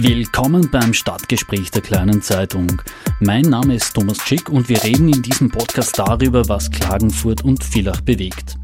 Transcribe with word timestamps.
Willkommen 0.00 0.72
beim 0.72 0.92
Stadtgespräch 0.92 1.70
der 1.70 1.80
kleinen 1.80 2.20
Zeitung. 2.20 2.82
Mein 3.20 3.42
Name 3.42 3.76
ist 3.76 3.94
Thomas 3.94 4.18
Schick 4.26 4.48
und 4.48 4.68
wir 4.68 4.82
reden 4.82 5.08
in 5.08 5.22
diesem 5.22 5.52
Podcast 5.52 5.96
darüber, 5.96 6.48
was 6.48 6.72
Klagenfurt 6.72 7.44
und 7.44 7.62
Villach 7.62 8.00
bewegt. 8.00 8.56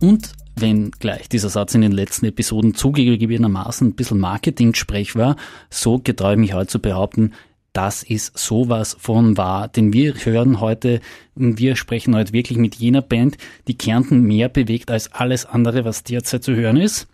Und 0.00 0.32
wenn 0.54 0.92
gleich 0.92 1.28
dieser 1.28 1.48
Satz 1.48 1.74
in 1.74 1.80
den 1.80 1.90
letzten 1.90 2.26
Episoden 2.26 2.76
zugegebenermaßen 2.76 3.88
ein 3.88 3.94
bisschen 3.94 4.20
Marketing-Sprech 4.20 5.16
war, 5.16 5.34
so 5.70 5.98
getraue 5.98 6.34
ich 6.34 6.38
mich 6.38 6.54
heute 6.54 6.68
zu 6.68 6.78
behaupten, 6.78 7.32
das 7.72 8.04
ist 8.04 8.38
sowas 8.38 8.96
von 8.96 9.36
wahr. 9.36 9.66
Denn 9.66 9.92
wir 9.92 10.14
hören 10.24 10.60
heute, 10.60 11.00
wir 11.34 11.74
sprechen 11.74 12.14
heute 12.14 12.32
wirklich 12.32 12.58
mit 12.58 12.76
jener 12.76 13.02
Band, 13.02 13.38
die 13.66 13.76
Kärnten 13.76 14.22
mehr 14.22 14.48
bewegt 14.48 14.92
als 14.92 15.12
alles 15.12 15.46
andere, 15.46 15.84
was 15.84 16.04
derzeit 16.04 16.44
zu 16.44 16.54
hören 16.54 16.76
ist. 16.76 17.08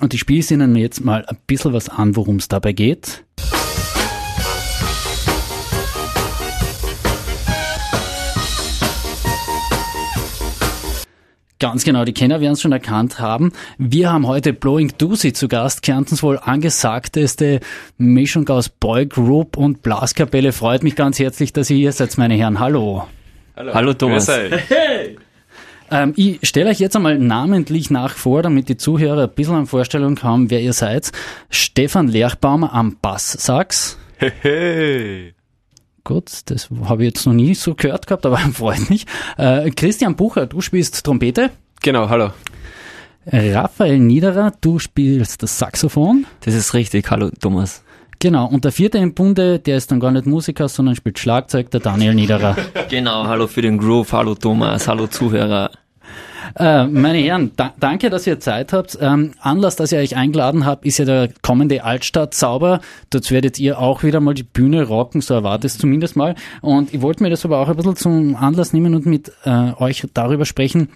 Und 0.00 0.14
ich 0.14 0.20
spiele 0.20 0.44
Ihnen 0.50 0.76
jetzt 0.76 1.04
mal 1.04 1.24
ein 1.26 1.36
bisschen 1.46 1.72
was 1.72 1.88
an, 1.88 2.14
worum 2.16 2.36
es 2.36 2.48
dabei 2.48 2.72
geht. 2.72 3.24
Ganz 11.60 11.82
genau, 11.82 12.04
die 12.04 12.12
Kenner 12.12 12.40
werden 12.40 12.52
es 12.52 12.60
schon 12.60 12.70
erkannt 12.70 13.18
haben. 13.18 13.52
Wir 13.78 14.12
haben 14.12 14.28
heute 14.28 14.52
Blowing 14.52 14.92
Doozy 14.96 15.32
zu 15.32 15.48
Gast, 15.48 15.82
Kärntens 15.82 16.22
wohl 16.22 16.38
angesagteste 16.38 17.58
Mischung 17.96 18.48
aus 18.48 18.68
Boygroup 18.68 19.56
und 19.56 19.82
Blaskapelle. 19.82 20.52
Freut 20.52 20.84
mich 20.84 20.94
ganz 20.94 21.18
herzlich, 21.18 21.52
dass 21.52 21.68
ihr 21.70 21.76
hier 21.76 21.90
seid, 21.90 22.16
meine 22.16 22.34
Herren. 22.34 22.60
Hallo. 22.60 23.08
Hallo, 23.56 23.74
Hallo 23.74 23.92
Thomas. 23.94 24.28
Hey. 24.28 25.16
Ähm, 25.90 26.12
ich 26.16 26.40
stelle 26.46 26.70
euch 26.70 26.80
jetzt 26.80 26.96
einmal 26.96 27.18
namentlich 27.18 27.90
nach 27.90 28.14
vor, 28.14 28.42
damit 28.42 28.68
die 28.68 28.76
Zuhörer 28.76 29.24
ein 29.24 29.34
bisschen 29.34 29.56
eine 29.56 29.66
Vorstellung 29.66 30.22
haben, 30.22 30.50
wer 30.50 30.60
ihr 30.60 30.72
seid. 30.72 31.12
Stefan 31.50 32.08
Lerchbaumer 32.08 32.72
am 32.72 32.96
Bass-Sax. 33.00 33.98
Hey, 34.16 34.32
hey. 34.40 35.34
Gut, 36.04 36.30
das 36.46 36.68
habe 36.84 37.04
ich 37.04 37.14
jetzt 37.14 37.26
noch 37.26 37.34
nie 37.34 37.54
so 37.54 37.74
gehört 37.74 38.06
gehabt, 38.06 38.26
aber 38.26 38.38
freut 38.52 38.90
mich. 38.90 39.06
Äh, 39.36 39.70
Christian 39.70 40.16
Bucher, 40.16 40.46
du 40.46 40.60
spielst 40.60 41.04
Trompete. 41.04 41.50
Genau, 41.82 42.08
hallo. 42.08 42.30
Raphael 43.30 43.98
Niederer, 43.98 44.54
du 44.60 44.78
spielst 44.78 45.42
das 45.42 45.58
Saxophon. 45.58 46.26
Das 46.40 46.54
ist 46.54 46.72
richtig, 46.72 47.10
hallo 47.10 47.30
Thomas. 47.40 47.82
Genau, 48.20 48.46
und 48.46 48.64
der 48.64 48.72
vierte 48.72 48.98
im 48.98 49.14
Bunde, 49.14 49.60
der 49.60 49.76
ist 49.76 49.92
dann 49.92 50.00
gar 50.00 50.10
nicht 50.10 50.26
Musiker, 50.26 50.68
sondern 50.68 50.96
spielt 50.96 51.20
Schlagzeug, 51.20 51.70
der 51.70 51.80
Daniel 51.80 52.14
Niederer. 52.14 52.56
genau, 52.88 53.26
hallo 53.26 53.46
für 53.46 53.62
den 53.62 53.78
Groove, 53.78 54.12
hallo 54.12 54.34
Thomas, 54.34 54.88
hallo 54.88 55.06
Zuhörer. 55.06 55.70
Äh, 56.56 56.86
meine 56.86 57.18
Herren, 57.18 57.52
da, 57.54 57.74
danke, 57.78 58.10
dass 58.10 58.26
ihr 58.26 58.40
Zeit 58.40 58.72
habt. 58.72 58.98
Ähm, 59.00 59.34
Anlass, 59.40 59.76
dass 59.76 59.92
ihr 59.92 59.98
euch 59.98 60.16
eingeladen 60.16 60.66
habt, 60.66 60.84
ist 60.84 60.98
ja 60.98 61.04
der 61.04 61.30
kommende 61.42 61.84
Altstadt-Zauber. 61.84 62.80
Dort 63.10 63.30
werdet 63.30 63.58
ihr 63.60 63.78
auch 63.78 64.02
wieder 64.02 64.20
mal 64.20 64.34
die 64.34 64.42
Bühne 64.42 64.84
rocken, 64.84 65.20
so 65.20 65.34
erwartet 65.34 65.70
es 65.70 65.78
zumindest 65.78 66.16
mal. 66.16 66.34
Und 66.60 66.92
ich 66.92 67.02
wollte 67.02 67.22
mir 67.22 67.30
das 67.30 67.44
aber 67.44 67.58
auch 67.58 67.68
ein 67.68 67.76
bisschen 67.76 67.96
zum 67.96 68.34
Anlass 68.34 68.72
nehmen 68.72 68.94
und 68.94 69.06
mit 69.06 69.30
äh, 69.44 69.72
euch 69.78 70.06
darüber 70.14 70.44
sprechen, 70.44 70.88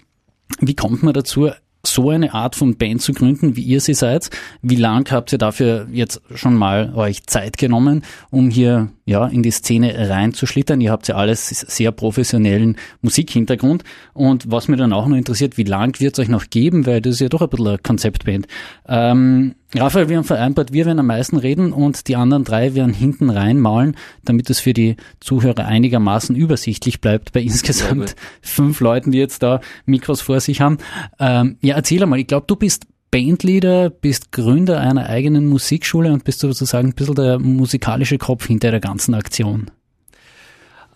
wie 0.59 0.75
kommt 0.75 1.03
man 1.03 1.13
dazu, 1.13 1.51
so 1.85 2.09
eine 2.09 2.33
Art 2.33 2.55
von 2.55 2.77
Band 2.77 3.01
zu 3.01 3.13
gründen, 3.13 3.55
wie 3.55 3.61
ihr 3.61 3.81
sie 3.81 3.93
seid? 3.93 4.29
Wie 4.61 4.77
lang 4.77 5.11
habt 5.11 5.33
ihr 5.33 5.37
dafür 5.37 5.87
jetzt 5.91 6.21
schon 6.33 6.55
mal 6.55 6.93
euch 6.95 7.27
Zeit 7.27 7.57
genommen, 7.57 8.03
um 8.31 8.49
hier 8.49 8.89
ja 9.05 9.27
in 9.27 9.43
die 9.43 9.51
Szene 9.51 10.09
reinzuschlittern? 10.09 10.81
Ihr 10.81 10.91
habt 10.91 11.07
ja 11.07 11.15
alles 11.15 11.47
sehr 11.47 11.91
professionellen 11.91 12.77
Musikhintergrund. 13.01 13.83
Und 14.13 14.51
was 14.51 14.67
mir 14.67 14.77
dann 14.77 14.93
auch 14.93 15.07
noch 15.07 15.17
interessiert, 15.17 15.57
wie 15.57 15.63
lang 15.63 15.99
wird 15.99 16.13
es 16.13 16.19
euch 16.19 16.29
noch 16.29 16.49
geben? 16.49 16.85
Weil 16.85 17.01
das 17.01 17.15
ist 17.15 17.21
ja 17.21 17.29
doch 17.29 17.41
ein 17.41 17.49
bisschen 17.49 17.67
eine 17.67 17.77
Konzeptband. 17.77 18.47
Ähm, 18.87 19.55
Raphael, 19.75 20.07
wir 20.07 20.17
haben 20.17 20.23
vereinbart, 20.23 20.71
wir 20.71 20.85
werden 20.85 20.99
am 20.99 21.07
meisten 21.07 21.37
reden 21.37 21.73
und 21.73 22.07
die 22.07 22.15
anderen 22.15 22.43
drei 22.43 22.75
werden 22.75 22.93
hinten 22.93 23.31
reinmalen, 23.31 23.95
damit 24.23 24.49
es 24.51 24.59
für 24.59 24.73
die 24.73 24.97
Zuhörer 25.19 25.65
einigermaßen 25.65 26.35
übersichtlich 26.35 27.01
bleibt 27.01 27.31
bei 27.31 27.41
insgesamt 27.41 28.15
fünf 28.41 28.79
Leuten, 28.81 29.11
die 29.11 29.17
jetzt 29.17 29.41
da 29.41 29.61
Mikros 29.85 30.21
vor 30.21 30.39
sich 30.39 30.61
haben. 30.61 30.77
Ähm, 31.19 31.57
ja, 31.61 31.75
erzähl 31.75 32.03
einmal, 32.03 32.19
ich 32.19 32.27
glaube, 32.27 32.45
du 32.47 32.55
bist 32.55 32.85
Bandleader, 33.13 33.91
bist 33.91 34.31
Gründer 34.31 34.79
einer 34.79 35.05
eigenen 35.05 35.45
Musikschule 35.45 36.11
und 36.11 36.23
bist 36.23 36.39
sozusagen 36.39 36.87
ein 36.87 36.93
bisschen 36.95 37.13
der 37.13 37.37
musikalische 37.37 38.17
Kopf 38.17 38.47
hinter 38.47 38.71
der 38.71 38.79
ganzen 38.79 39.13
Aktion. 39.13 39.69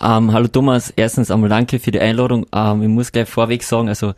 Ähm, 0.02 0.34
hallo 0.34 0.48
Thomas, 0.48 0.92
erstens 0.96 1.30
einmal 1.30 1.50
danke 1.50 1.78
für 1.78 1.92
die 1.92 2.00
Einladung. 2.00 2.48
Ähm, 2.52 2.82
ich 2.82 2.88
muss 2.88 3.12
gleich 3.12 3.30
vorweg 3.30 3.62
sagen, 3.62 3.88
also 3.88 4.16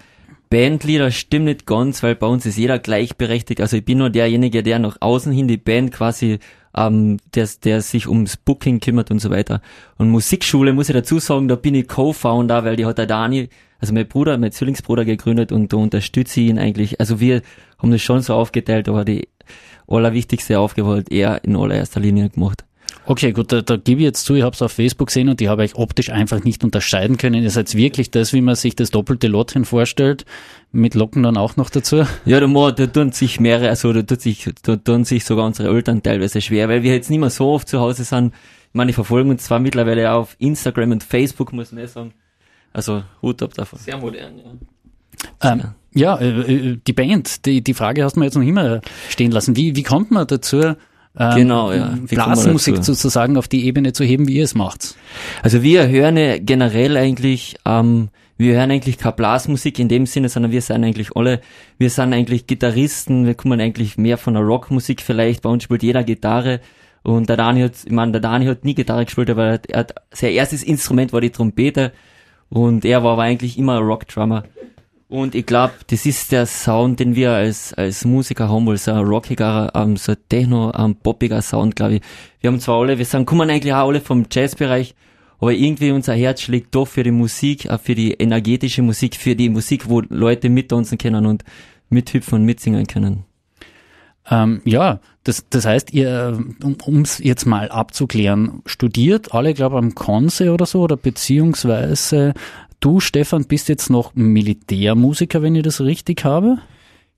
Bandleader 0.50 1.12
stimmt 1.12 1.44
nicht 1.44 1.66
ganz, 1.66 2.02
weil 2.02 2.16
bei 2.16 2.28
uns 2.28 2.46
ist 2.46 2.58
jeder 2.58 2.80
gleichberechtigt. 2.80 3.60
Also 3.60 3.76
ich 3.76 3.84
bin 3.84 3.98
nur 3.98 4.10
derjenige, 4.10 4.64
der 4.64 4.80
nach 4.80 4.96
außen 5.02 5.34
hin 5.34 5.50
die 5.50 5.58
Band 5.58 5.92
quasi, 5.92 6.40
ähm, 6.80 7.18
der, 7.36 7.48
der 7.64 7.82
sich 7.82 8.08
ums 8.08 8.38
Booking 8.38 8.80
kümmert 8.80 9.12
und 9.12 9.20
so 9.20 9.30
weiter. 9.30 9.62
Und 9.98 10.10
Musikschule 10.10 10.74
muss 10.74 10.90
ich 10.90 10.96
dazu 10.96 11.20
sagen, 11.20 11.48
da 11.48 11.56
bin 11.56 11.76
ich 11.76 11.88
Co-Founder, 11.88 12.64
weil 12.64 12.78
die 12.78 12.86
hat 12.86 12.98
der 12.98 13.06
Dani, 13.06 13.50
also 13.80 13.94
mein 13.94 14.08
Bruder, 14.08 14.38
mein 14.38 14.52
Zwillingsbruder 14.52 15.04
gegründet 15.04 15.52
und 15.52 15.74
da 15.74 15.78
unterstütze 15.78 16.40
ich 16.40 16.48
ihn 16.48 16.58
eigentlich. 16.60 17.00
Also 17.00 17.20
wir 17.20 17.42
haben 17.78 17.92
das 17.92 18.02
schon 18.02 18.22
so 18.22 18.34
aufgeteilt, 18.34 18.88
aber 18.88 19.04
die 19.04 19.28
allerwichtigste 19.88 20.60
Aufgabe 20.60 20.98
hat 20.98 21.12
er 21.12 21.44
in 21.44 21.56
allererster 21.56 22.00
Linie 22.00 22.30
gemacht. 22.30 22.64
Okay, 23.10 23.32
gut, 23.32 23.52
da, 23.52 23.64
da 23.64 23.76
gebe 23.76 24.02
ich 24.02 24.06
jetzt 24.06 24.24
zu, 24.24 24.36
ich 24.36 24.44
habe 24.44 24.54
es 24.54 24.62
auf 24.62 24.72
Facebook 24.72 25.08
gesehen 25.08 25.30
und 25.30 25.42
ich 25.42 25.48
habe 25.48 25.64
euch 25.64 25.74
optisch 25.74 26.12
einfach 26.12 26.44
nicht 26.44 26.64
unterscheiden 26.64 27.18
können. 27.18 27.42
Ihr 27.42 27.50
seid 27.50 27.74
wirklich 27.74 28.12
das, 28.12 28.34
wie 28.34 28.42
man 28.42 28.54
sich 28.54 28.76
das 28.76 28.92
doppelte 28.92 29.28
Lottchen 29.28 29.66
vorstellt, 29.66 30.26
mit 30.72 30.94
Locken 30.94 31.24
dann 31.24 31.36
auch 31.36 31.56
noch 31.56 31.72
dazu? 31.72 32.06
Ja, 32.26 32.40
da, 32.40 32.72
da 32.72 32.86
tun 32.86 33.12
sich 33.12 33.40
mehrere, 33.40 33.70
also 33.70 33.92
da, 33.94 34.04
tut 34.04 34.22
sich, 34.22 34.48
da 34.62 34.76
tun 34.76 35.06
sich 35.06 35.26
sogar 35.26 35.48
unsere 35.48 35.74
Eltern 35.74 36.04
teilweise 36.04 36.40
schwer, 36.40 36.70
weil 36.70 36.84
wir 36.84 36.94
jetzt 36.94 37.10
nicht 37.10 37.18
mehr 37.18 37.32
so 37.32 37.50
oft 37.52 37.68
zu 37.68 37.80
Hause 37.80 38.04
sind. 38.04 38.32
Ich 38.68 38.74
meine, 38.74 38.90
die 38.90 38.94
verfolgen 38.94 39.32
uns 39.32 39.44
zwar 39.44 39.58
mittlerweile 39.58 40.12
auf 40.12 40.36
Instagram 40.38 40.92
und 40.92 41.04
Facebook, 41.04 41.52
muss 41.52 41.72
man 41.72 41.88
sagen. 41.88 42.14
Also 42.74 43.02
Hut 43.24 43.42
ab 43.42 43.56
davon. 43.56 43.80
Sehr 43.80 43.98
modern, 43.98 44.38
ja. 44.38 45.52
Ähm, 45.52 45.64
ja, 45.96 46.16
äh, 46.18 46.30
äh, 46.30 46.78
die 46.86 46.94
Band, 46.94 47.48
die, 47.48 47.64
die 47.64 47.74
Frage 47.74 48.04
hast 48.04 48.18
du 48.18 48.20
mir 48.20 48.28
jetzt 48.28 48.36
noch 48.36 48.44
immer 48.44 48.82
stehen 49.10 49.32
lassen. 49.32 49.56
Wie, 49.56 49.76
wie 49.76 49.82
kommt 49.82 50.12
man 50.12 50.28
dazu, 50.28 50.76
ähm, 51.18 51.36
genau, 51.36 51.72
ja. 51.72 51.98
Wie 52.06 52.16
Blasmusik 52.16 52.84
sozusagen 52.84 53.38
auf 53.38 53.48
die 53.48 53.66
Ebene 53.66 53.94
zu 53.94 54.04
heben, 54.04 54.28
wie 54.28 54.36
ihr 54.36 54.44
es 54.44 54.56
macht. 54.56 54.96
Also 55.42 55.64
wir 55.64 55.88
hören 55.88 56.18
ja 56.18 56.38
generell 56.38 56.98
eigentlich, 56.98 57.56
ähm, 57.66 58.10
wir 58.38 58.56
hören 58.56 58.72
eigentlich 58.72 58.98
keine 58.98 59.14
Blasmusik 59.14 59.80
in 59.80 59.90
dem 59.90 60.06
Sinne, 60.06 60.30
sondern 60.30 60.52
wir 60.52 60.62
sind 60.62 60.84
eigentlich 60.84 61.16
alle, 61.16 61.42
wir 61.78 61.90
sind 61.90 62.14
eigentlich 62.14 62.48
Gitarristen, 62.48 63.26
wir 63.26 63.34
kommen 63.34 63.60
eigentlich 63.60 63.98
mehr 63.98 64.18
von 64.18 64.36
der 64.36 64.44
Rockmusik 64.44 65.02
vielleicht, 65.02 65.42
bei 65.42 65.50
uns 65.50 65.64
spielt 65.64 65.84
jeder 65.84 66.04
Gitarre 66.04 66.62
und 67.02 67.28
der 67.28 67.38
Dani 67.38 67.62
hat, 67.62 67.74
ich 67.86 67.92
meine, 67.92 68.12
der 68.12 68.22
Dani 68.22 68.46
hat 68.46 68.64
nie 68.64 68.76
Gitarre 68.76 69.06
gespielt, 69.06 69.30
aber 69.30 69.60
er 69.68 69.80
hat, 69.80 69.96
sein 70.12 70.32
erstes 70.32 70.64
Instrument 70.64 71.12
war 71.12 71.22
die 71.22 71.32
Trompete 71.32 71.92
und 72.50 72.86
er 72.86 73.04
war 73.04 73.14
aber 73.14 73.24
eigentlich 73.24 73.58
immer 73.58 73.78
ein 73.78 73.84
Rockdrummer. 73.84 74.44
Und 75.10 75.34
ich 75.34 75.48
glaube, 75.48 75.74
das 75.88 76.06
ist 76.06 76.32
der 76.32 76.46
Sound, 76.46 77.00
den 77.00 77.16
wir 77.16 77.32
als, 77.32 77.74
als 77.74 78.06
Musiker 78.06 78.48
haben, 78.48 78.68
weil 78.68 78.78
so 78.78 78.92
ein 78.92 79.00
rockiger, 79.00 79.72
um, 79.74 79.98
so 79.98 80.12
ein 80.12 80.20
techno, 80.30 80.70
um, 80.70 80.96
poppiger 80.96 81.42
Sound, 81.42 81.76
glaube 81.76 81.96
ich. 81.96 82.02
Wir 82.42 82.52
haben 82.52 82.60
zwar 82.60 82.80
alle, 82.80 83.00
wir 83.00 83.06
sind, 83.06 83.26
kommen 83.26 83.50
eigentlich 83.50 83.74
auch 83.74 83.88
alle 83.88 84.02
vom 84.02 84.28
Jazzbereich, 84.32 84.94
aber 85.40 85.52
irgendwie 85.52 85.90
unser 85.90 86.14
Herz 86.14 86.42
schlägt 86.42 86.76
doch 86.76 86.88
für 86.88 87.02
die 87.02 87.10
Musik, 87.10 87.72
auch 87.72 87.80
für 87.80 87.96
die 87.96 88.12
energetische 88.14 88.84
Musik, 88.84 89.16
für 89.16 89.36
die 89.36 89.50
Musik, 89.50 89.90
wo 89.90 90.02
Leute 90.02 90.48
mittanzen 90.50 91.00
können 91.00 91.26
und 91.26 91.44
mithüpfen 91.90 92.36
und 92.36 92.46
mitsingen 92.46 92.86
können. 92.86 93.26
Ähm, 94.30 94.62
ja, 94.64 95.00
das, 95.24 95.46
das 95.50 95.66
heißt, 95.66 95.92
ihr, 95.92 96.40
um 96.86 97.02
es 97.02 97.18
jetzt 97.18 97.48
mal 97.48 97.70
abzuklären, 97.70 98.62
studiert 98.68 99.34
alle, 99.34 99.56
glaube 99.56 99.78
ich, 99.78 99.82
am 99.82 99.96
Konse 99.96 100.54
oder 100.54 100.68
so, 100.68 100.82
oder 100.82 100.98
beziehungsweise 100.98 102.36
Du, 102.80 103.02
Stefan, 103.02 103.46
bist 103.46 103.68
jetzt 103.68 103.90
noch 103.90 104.16
Militärmusiker, 104.16 105.42
wenn 105.42 105.56
ich 105.56 105.64
das 105.64 105.82
richtig 105.82 106.24
habe? 106.24 106.60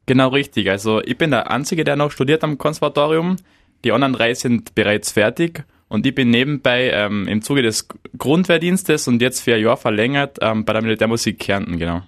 Genau 0.07 0.29
richtig. 0.29 0.71
Also 0.71 1.01
ich 1.03 1.17
bin 1.17 1.29
der 1.29 1.51
Einzige, 1.51 1.83
der 1.83 1.95
noch 1.95 2.11
studiert 2.11 2.43
am 2.43 2.57
Konservatorium. 2.57 3.35
Die 3.83 3.91
anderen 3.91 4.13
drei 4.13 4.33
sind 4.33 4.73
bereits 4.73 5.11
fertig 5.11 5.63
und 5.87 6.05
ich 6.07 6.15
bin 6.15 6.31
nebenbei 6.31 6.89
ähm, 6.89 7.27
im 7.27 7.43
Zuge 7.43 7.61
des 7.61 7.87
Grundwehrdienstes 8.17 9.07
und 9.07 9.21
jetzt 9.21 9.41
für 9.41 9.53
ein 9.53 9.61
Jahr 9.61 9.77
verlängert 9.77 10.39
ähm, 10.41 10.65
bei 10.65 10.73
der 10.73 10.81
Militärmusik 10.81 11.37
Kärnten, 11.37 11.77
genau. 11.77 12.01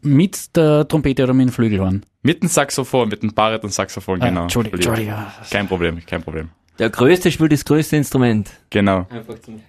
Mit 0.00 0.56
der 0.56 0.88
Trompete 0.88 1.24
oder 1.24 1.34
mit 1.34 1.48
dem 1.48 1.52
Flügelhorn? 1.52 2.04
Mit 2.22 2.42
dem 2.42 2.48
Saxophon, 2.48 3.08
mit 3.08 3.22
dem 3.22 3.32
Saxophon, 3.70 4.22
ah, 4.22 4.28
genau. 4.28 4.42
Entschuldigung, 4.42 4.78
Entschuldigung. 4.78 5.16
Kein 5.50 5.68
Problem, 5.68 6.04
kein 6.06 6.22
Problem. 6.22 6.48
Der 6.78 6.88
Größte 6.88 7.30
spielt 7.30 7.52
das 7.52 7.64
größte 7.64 7.96
Instrument. 7.96 8.50
Genau. 8.70 9.06
Einfach 9.10 9.38
zum 9.40 9.60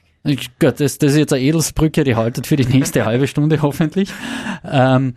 Gott, 0.59 0.79
das, 0.79 0.97
das 0.97 1.11
ist 1.11 1.17
jetzt 1.17 1.33
eine 1.33 1.41
Edelsbrücke, 1.41 2.03
die 2.03 2.15
haltet 2.15 2.47
für 2.47 2.55
die 2.55 2.65
nächste 2.65 3.05
halbe 3.05 3.27
Stunde 3.27 3.61
hoffentlich. 3.61 4.09
Ähm, 4.63 5.15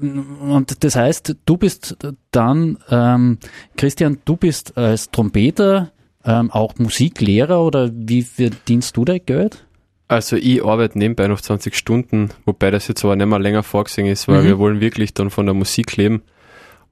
und 0.00 0.84
das 0.84 0.96
heißt, 0.96 1.36
du 1.44 1.56
bist 1.56 1.96
dann, 2.30 2.78
ähm, 2.90 3.38
Christian, 3.76 4.18
du 4.24 4.36
bist 4.36 4.76
als 4.76 5.10
Trompeter 5.10 5.92
ähm, 6.24 6.50
auch 6.50 6.76
Musiklehrer 6.78 7.62
oder 7.62 7.90
wie 7.92 8.22
verdienst 8.22 8.96
du 8.96 9.04
dein 9.04 9.24
Geld? 9.24 9.64
Also 10.08 10.36
ich 10.36 10.64
arbeite 10.64 10.98
nebenbei 10.98 11.28
noch 11.28 11.40
20 11.40 11.74
Stunden, 11.74 12.30
wobei 12.44 12.70
das 12.70 12.88
jetzt 12.88 13.04
aber 13.04 13.16
nicht 13.16 13.26
mehr 13.26 13.38
länger 13.38 13.62
vorgesehen 13.62 14.06
ist, 14.06 14.28
weil 14.28 14.42
mhm. 14.42 14.46
wir 14.46 14.58
wollen 14.58 14.80
wirklich 14.80 15.14
dann 15.14 15.30
von 15.30 15.46
der 15.46 15.54
Musik 15.54 15.96
leben. 15.96 16.22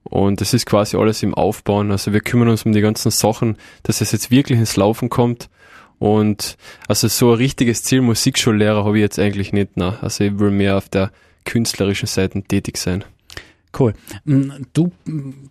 Und 0.03 0.39
das 0.39 0.53
ist 0.53 0.65
quasi 0.65 0.97
alles 0.97 1.23
im 1.23 1.33
Aufbauen. 1.33 1.91
Also 1.91 2.13
wir 2.13 2.21
kümmern 2.21 2.49
uns 2.49 2.65
um 2.65 2.71
die 2.71 2.81
ganzen 2.81 3.11
Sachen, 3.11 3.57
dass 3.83 4.01
es 4.01 4.11
jetzt 4.11 4.31
wirklich 4.31 4.57
ins 4.57 4.77
Laufen 4.77 5.09
kommt. 5.09 5.49
Und 5.99 6.57
also 6.87 7.07
so 7.07 7.31
ein 7.31 7.37
richtiges 7.37 7.83
Ziel 7.83 8.01
Musikschullehrer 8.01 8.85
habe 8.85 8.97
ich 8.97 9.01
jetzt 9.01 9.19
eigentlich 9.19 9.53
nicht. 9.53 9.71
Na. 9.75 9.97
Also 10.01 10.23
ich 10.23 10.37
will 10.39 10.51
mehr 10.51 10.77
auf 10.77 10.89
der 10.89 11.11
künstlerischen 11.45 12.07
Seite 12.07 12.41
tätig 12.43 12.77
sein. 12.77 13.03
Cool. 13.77 13.93
Mm, 14.25 14.51
Du 14.73 14.91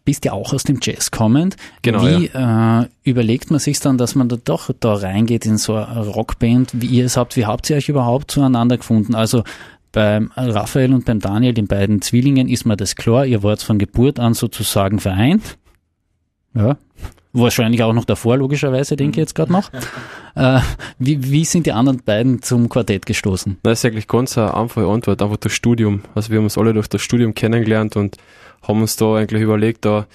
bist 0.05 0.25
ja 0.25 0.33
auch 0.33 0.53
aus 0.53 0.65
dem 0.65 0.79
Jazz 0.83 1.11
kommend. 1.11 1.57
Genau, 1.83 2.03
Wie 2.03 2.27
äh, 2.27 2.87
überlegt 3.05 3.51
man 3.51 3.61
sich 3.61 3.79
dann, 3.81 3.99
dass 3.99 4.15
man 4.15 4.29
da 4.29 4.37
doch 4.43 4.71
da 4.81 4.95
reingeht 4.95 5.47
in 5.47 5.59
so 5.59 5.75
eine 5.75 6.07
Rockband, 6.07 6.71
wie 6.75 6.87
ihr 6.87 7.05
es 7.05 7.17
habt? 7.17 7.37
Wie 7.37 7.47
habt 7.47 7.69
ihr 7.71 7.77
euch 7.77 7.89
überhaupt 7.89 8.31
zueinander 8.31 8.79
gefunden? 8.79 9.15
Also 9.15 9.45
beim 9.93 10.31
Raphael 10.37 10.93
und 10.93 11.05
beim 11.05 11.21
Daniel, 11.21 11.55
den 11.55 11.67
beiden 11.69 12.03
Zwillingen, 12.03 12.49
ist 12.49 12.67
mir 12.67 12.77
das 12.77 12.97
klar. 12.97 13.27
Ihr 13.27 13.43
wart 13.43 13.63
von 13.63 13.79
Geburt 13.79 14.19
an 14.19 14.35
sozusagen 14.35 14.99
vereint. 14.99 15.57
Ja. 16.55 16.77
Wahrscheinlich 17.39 17.83
auch 17.83 17.93
noch 17.93 18.05
davor, 18.05 18.39
logischerweise, 18.39 18.97
denke 18.97 19.13
ich 19.13 19.23
jetzt 19.23 19.35
gerade 19.35 19.53
noch. 19.53 19.71
Äh, 20.39 20.61
wie, 20.99 21.33
wie 21.33 21.47
sind 21.47 21.65
die 21.65 21.73
anderen 21.73 22.03
beiden 22.05 22.43
zum 22.43 22.69
Quartett 22.69 23.07
gestoßen? 23.07 23.57
Das 23.63 23.79
ist 23.79 23.87
eigentlich 23.87 24.07
ganz 24.07 24.37
eine 24.37 24.53
einfache 24.53 24.87
Antwort, 24.87 25.23
einfach 25.23 25.39
das 25.39 25.53
Studium. 25.53 26.03
Also 26.15 26.29
wir 26.29 26.37
haben 26.37 26.45
uns 26.45 26.59
alle 26.59 26.75
durch 26.75 26.89
das 26.89 27.01
Studium 27.01 27.35
kennengelernt 27.35 27.97
und 27.97 28.19
haben 28.61 28.83
uns 28.83 28.97
da 28.97 29.15
eigentlich 29.15 29.41
überlegt, 29.41 29.87
da 29.87 30.07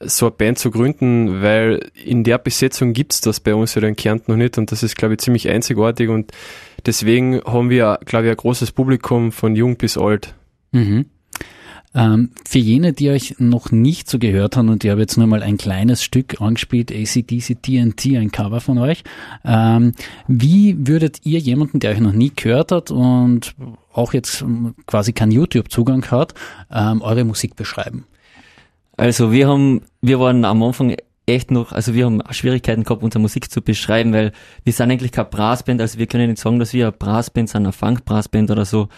so 0.00 0.26
eine 0.26 0.32
Band 0.32 0.58
zu 0.58 0.70
gründen, 0.70 1.42
weil 1.42 1.90
in 1.94 2.22
der 2.22 2.38
Besetzung 2.38 2.92
gibt's 2.92 3.22
das 3.22 3.40
bei 3.40 3.54
uns 3.54 3.74
ja 3.74 3.82
in 3.82 3.96
Kärnten 3.96 4.30
noch 4.30 4.36
nicht 4.36 4.58
und 4.58 4.70
das 4.72 4.82
ist, 4.82 4.96
glaube 4.96 5.14
ich, 5.14 5.20
ziemlich 5.20 5.48
einzigartig 5.48 6.10
und 6.10 6.32
deswegen 6.84 7.40
haben 7.44 7.70
wir, 7.70 7.98
glaube 8.04 8.26
ich, 8.26 8.30
ein 8.30 8.36
großes 8.36 8.72
Publikum 8.72 9.32
von 9.32 9.56
jung 9.56 9.76
bis 9.76 9.96
alt. 9.96 10.34
Mhm. 10.72 11.06
Ähm, 11.96 12.30
für 12.46 12.58
jene, 12.58 12.92
die 12.92 13.08
euch 13.08 13.36
noch 13.38 13.72
nicht 13.72 14.10
so 14.10 14.18
gehört 14.18 14.56
haben, 14.56 14.68
und 14.68 14.84
ich 14.84 14.90
habe 14.90 15.00
jetzt 15.00 15.16
nur 15.16 15.26
mal 15.26 15.42
ein 15.42 15.56
kleines 15.56 16.04
Stück 16.04 16.42
angespielt, 16.42 16.92
ACDC 16.92 17.56
TNT, 17.62 18.16
ein 18.16 18.30
Cover 18.30 18.60
von 18.60 18.76
euch. 18.76 19.02
Ähm, 19.46 19.92
wie 20.28 20.76
würdet 20.86 21.24
ihr 21.24 21.38
jemanden, 21.38 21.80
der 21.80 21.92
euch 21.92 22.00
noch 22.00 22.12
nie 22.12 22.32
gehört 22.36 22.70
hat 22.70 22.90
und 22.90 23.54
auch 23.94 24.12
jetzt 24.12 24.42
ähm, 24.42 24.74
quasi 24.86 25.14
keinen 25.14 25.32
YouTube-Zugang 25.32 26.04
hat, 26.10 26.34
ähm, 26.70 27.00
eure 27.00 27.24
Musik 27.24 27.56
beschreiben? 27.56 28.04
Also 28.98 29.32
wir 29.32 29.48
haben, 29.48 29.80
wir 30.02 30.20
waren 30.20 30.44
am 30.44 30.62
Anfang 30.62 30.96
echt 31.24 31.50
noch, 31.50 31.72
also 31.72 31.94
wir 31.94 32.04
haben 32.04 32.22
Schwierigkeiten 32.30 32.84
gehabt, 32.84 33.02
unsere 33.02 33.22
Musik 33.22 33.50
zu 33.50 33.62
beschreiben, 33.62 34.12
weil 34.12 34.32
wir 34.64 34.72
sind 34.74 34.90
eigentlich 34.90 35.12
keine 35.12 35.28
Brassband, 35.28 35.80
also 35.80 35.98
wir 35.98 36.06
können 36.06 36.28
nicht 36.28 36.42
sagen, 36.42 36.58
dass 36.58 36.74
wir 36.74 36.88
eine 36.88 36.92
Brassband 36.92 37.48
sind, 37.48 37.62
eine 37.62 37.72
Funk-Brassband 37.72 38.50
oder 38.50 38.66
so. 38.66 38.88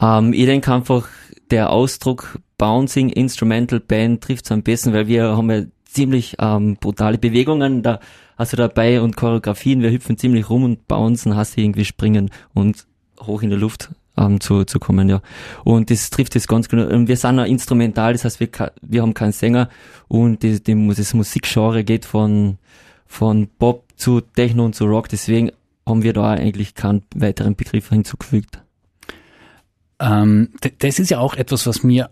Ähm, 0.00 0.32
ich 0.32 0.46
denke 0.46 0.72
einfach, 0.72 1.08
der 1.50 1.70
Ausdruck 1.70 2.38
Bouncing 2.58 3.08
Instrumental 3.08 3.80
Band 3.80 4.22
trifft 4.22 4.44
es 4.44 4.52
am 4.52 4.62
besten, 4.62 4.92
weil 4.92 5.06
wir 5.06 5.36
haben 5.36 5.50
ja 5.50 5.62
ziemlich 5.84 6.36
ähm, 6.38 6.76
brutale 6.78 7.18
Bewegungen 7.18 7.82
da, 7.82 8.00
also 8.36 8.56
dabei 8.56 9.00
und 9.00 9.16
Choreografien, 9.16 9.82
wir 9.82 9.90
hüpfen 9.90 10.16
ziemlich 10.16 10.48
rum 10.48 10.64
und 10.64 10.86
bouncen, 10.86 11.36
hast 11.36 11.56
du 11.56 11.62
irgendwie 11.62 11.84
springen 11.84 12.30
und 12.54 12.86
hoch 13.20 13.42
in 13.42 13.50
der 13.50 13.58
Luft 13.58 13.90
ähm, 14.16 14.40
zu, 14.40 14.64
zu 14.64 14.78
kommen, 14.78 15.08
ja. 15.08 15.20
Und 15.64 15.90
das 15.90 16.10
trifft 16.10 16.36
es 16.36 16.46
ganz 16.46 16.68
genau. 16.68 16.86
Und 16.86 17.08
wir 17.08 17.16
sind 17.16 17.38
auch 17.38 17.44
instrumental, 17.44 18.12
das 18.12 18.24
heißt, 18.24 18.40
wir, 18.40 18.48
wir 18.82 19.02
haben 19.02 19.14
keinen 19.14 19.32
Sänger 19.32 19.68
und 20.08 20.42
die, 20.42 20.62
die, 20.62 20.94
das 20.94 21.14
Musikgenre 21.14 21.84
geht 21.84 22.04
von, 22.04 22.58
von 23.06 23.48
Pop 23.58 23.84
zu 23.96 24.20
Techno 24.20 24.64
und 24.64 24.74
zu 24.74 24.84
Rock, 24.84 25.08
deswegen 25.08 25.50
haben 25.86 26.02
wir 26.02 26.12
da 26.12 26.30
eigentlich 26.30 26.74
keinen 26.74 27.02
weiteren 27.14 27.56
Begriff 27.56 27.88
hinzugefügt. 27.88 28.62
Ähm, 30.00 30.50
das 30.78 30.98
ist 30.98 31.10
ja 31.10 31.18
auch 31.18 31.34
etwas, 31.34 31.66
was 31.66 31.82
mir 31.82 32.10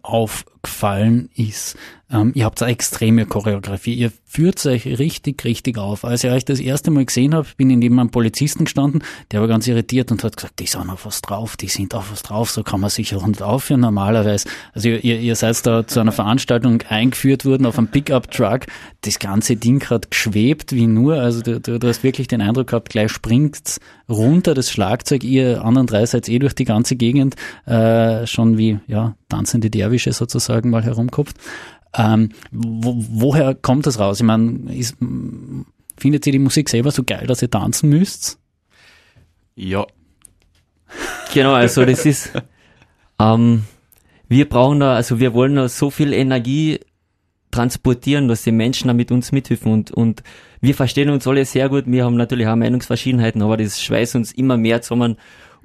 aufgefallen 0.68 1.30
ist. 1.34 1.76
Ähm, 2.10 2.32
ihr 2.34 2.46
habt 2.46 2.62
eine 2.62 2.72
extreme 2.72 3.26
Choreografie. 3.26 3.92
Ihr 3.92 4.10
führt 4.24 4.64
euch 4.64 4.86
richtig, 4.86 5.44
richtig 5.44 5.76
auf. 5.76 6.04
Als 6.06 6.24
ich 6.24 6.30
euch 6.30 6.44
das 6.44 6.58
erste 6.58 6.90
Mal 6.90 7.04
gesehen 7.04 7.34
habe, 7.34 7.46
bin 7.58 7.68
ich 7.68 7.76
neben 7.76 7.98
einem 8.00 8.10
Polizisten 8.10 8.64
gestanden, 8.64 9.02
der 9.30 9.40
war 9.40 9.48
ganz 9.48 9.66
irritiert 9.66 10.10
und 10.10 10.24
hat 10.24 10.36
gesagt, 10.36 10.58
die 10.58 10.66
sind 10.66 10.88
auf 10.88 11.04
was 11.04 11.20
drauf, 11.20 11.58
die 11.58 11.68
sind 11.68 11.94
auf 11.94 12.10
was 12.10 12.22
drauf, 12.22 12.50
so 12.50 12.62
kann 12.62 12.80
man 12.80 12.88
sich 12.88 13.14
auch 13.14 13.26
nicht 13.26 13.42
aufführen 13.42 13.82
normalerweise. 13.82 14.48
Also 14.72 14.88
ihr, 14.88 15.04
ihr, 15.04 15.20
ihr 15.20 15.36
seid 15.36 15.66
da 15.66 15.86
zu 15.86 16.00
einer 16.00 16.12
Veranstaltung 16.12 16.80
eingeführt 16.88 17.44
worden 17.44 17.66
auf 17.66 17.76
einem 17.76 17.88
Pickup-Truck. 17.88 18.66
Das 19.02 19.18
ganze 19.18 19.56
Ding 19.56 19.84
hat 19.90 20.10
geschwebt 20.10 20.72
wie 20.72 20.86
nur. 20.86 21.16
Also 21.16 21.42
du, 21.42 21.60
du, 21.60 21.78
du 21.78 21.88
hast 21.88 22.02
wirklich 22.02 22.26
den 22.26 22.40
Eindruck 22.40 22.68
gehabt, 22.68 22.88
gleich 22.88 23.12
springt's 23.12 23.80
runter 24.08 24.54
das 24.54 24.70
Schlagzeug. 24.70 25.24
Ihr 25.24 25.62
anderen 25.62 25.86
drei 25.86 26.06
seid 26.06 26.26
eh 26.28 26.38
durch 26.38 26.54
die 26.54 26.64
ganze 26.64 26.96
Gegend 26.96 27.36
äh, 27.66 28.26
schon 28.26 28.56
wie 28.56 28.78
ja 28.86 29.14
tanzende 29.28 29.68
Derwische 29.68 30.12
sozusagen 30.12 30.57
mal 30.64 30.82
herumkopft. 30.82 31.36
Ähm, 31.94 32.30
wo, 32.50 32.94
woher 32.96 33.54
kommt 33.54 33.86
das 33.86 33.98
raus? 33.98 34.20
Ich 34.20 34.26
meine, 34.26 34.74
ist, 34.74 34.96
findet 35.96 36.26
ihr 36.26 36.32
die 36.32 36.38
Musik 36.38 36.68
selber 36.68 36.90
so 36.90 37.02
geil, 37.04 37.26
dass 37.26 37.42
ihr 37.42 37.50
tanzen 37.50 37.88
müsst? 37.88 38.38
Ja. 39.54 39.86
Genau, 41.34 41.52
also 41.52 41.84
das 41.84 42.06
ist, 42.06 42.32
ähm, 43.18 43.64
wir 44.28 44.48
brauchen 44.48 44.80
da, 44.80 44.94
also 44.94 45.20
wir 45.20 45.34
wollen 45.34 45.56
da 45.56 45.68
so 45.68 45.90
viel 45.90 46.12
Energie 46.12 46.80
transportieren, 47.50 48.28
dass 48.28 48.42
die 48.42 48.52
Menschen 48.52 48.88
da 48.88 48.94
mit 48.94 49.10
uns 49.10 49.32
mithüpfen 49.32 49.72
und, 49.72 49.90
und 49.90 50.22
wir 50.60 50.74
verstehen 50.74 51.10
uns 51.10 51.26
alle 51.26 51.44
sehr 51.44 51.68
gut. 51.68 51.84
Wir 51.86 52.04
haben 52.04 52.16
natürlich 52.16 52.46
auch 52.46 52.56
Meinungsverschiedenheiten, 52.56 53.42
aber 53.42 53.56
das 53.56 53.82
schweißt 53.82 54.16
uns 54.16 54.32
immer 54.32 54.56
mehr 54.56 54.82
zusammen. 54.82 55.16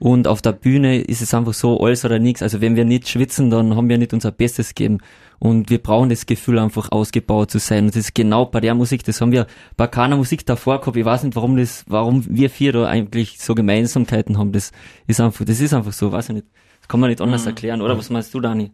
Und 0.04 0.28
auf 0.28 0.42
der 0.42 0.52
Bühne 0.52 1.00
ist 1.00 1.22
es 1.22 1.34
einfach 1.34 1.54
so 1.54 1.80
alles 1.80 2.04
oder 2.04 2.20
nichts. 2.20 2.44
Also 2.44 2.60
wenn 2.60 2.76
wir 2.76 2.84
nicht 2.84 3.08
schwitzen, 3.08 3.50
dann 3.50 3.78
haben 3.78 3.88
wir 3.88 3.98
nicht 3.98 4.12
unser 4.12 4.34
Bestes 4.34 4.76
gegeben. 4.76 4.98
Und 5.40 5.70
wir 5.70 5.78
brauchen 5.78 6.10
das 6.10 6.26
Gefühl, 6.26 6.60
einfach 6.60 6.92
ausgebaut 6.92 7.52
zu 7.52 7.58
sein. 7.58 7.86
Und 7.86 7.96
das 7.96 8.08
ist 8.08 8.14
genau 8.14 8.46
bei 8.46 8.60
der 8.60 8.76
Musik, 8.76 9.06
das 9.06 9.22
haben 9.22 9.32
wir 9.32 9.48
bei 9.78 9.88
keiner 9.88 10.18
Musik 10.18 10.46
davor 10.46 10.82
gehabt. 10.82 10.98
Ich 10.98 11.06
weiß 11.06 11.24
nicht, 11.24 11.38
warum 11.38 11.56
das, 11.56 11.86
warum 11.88 12.26
wir 12.28 12.50
vier 12.50 12.74
da 12.74 12.86
eigentlich 12.86 13.40
so 13.40 13.56
Gemeinsamkeiten 13.56 14.38
haben. 14.38 14.52
Das 14.52 14.74
ist 15.08 15.22
einfach, 15.22 15.46
das 15.46 15.62
ist 15.62 15.74
einfach 15.74 15.94
so, 15.94 16.12
weiß 16.12 16.28
ich 16.28 16.36
nicht. 16.36 16.48
Das 16.82 16.90
kann 16.90 17.00
man 17.00 17.10
nicht 17.10 17.22
anders 17.22 17.46
erklären, 17.46 17.82
oder? 17.82 17.98
Was 17.98 18.10
meinst 18.10 18.34
du, 18.34 18.42
Dani? 18.42 18.72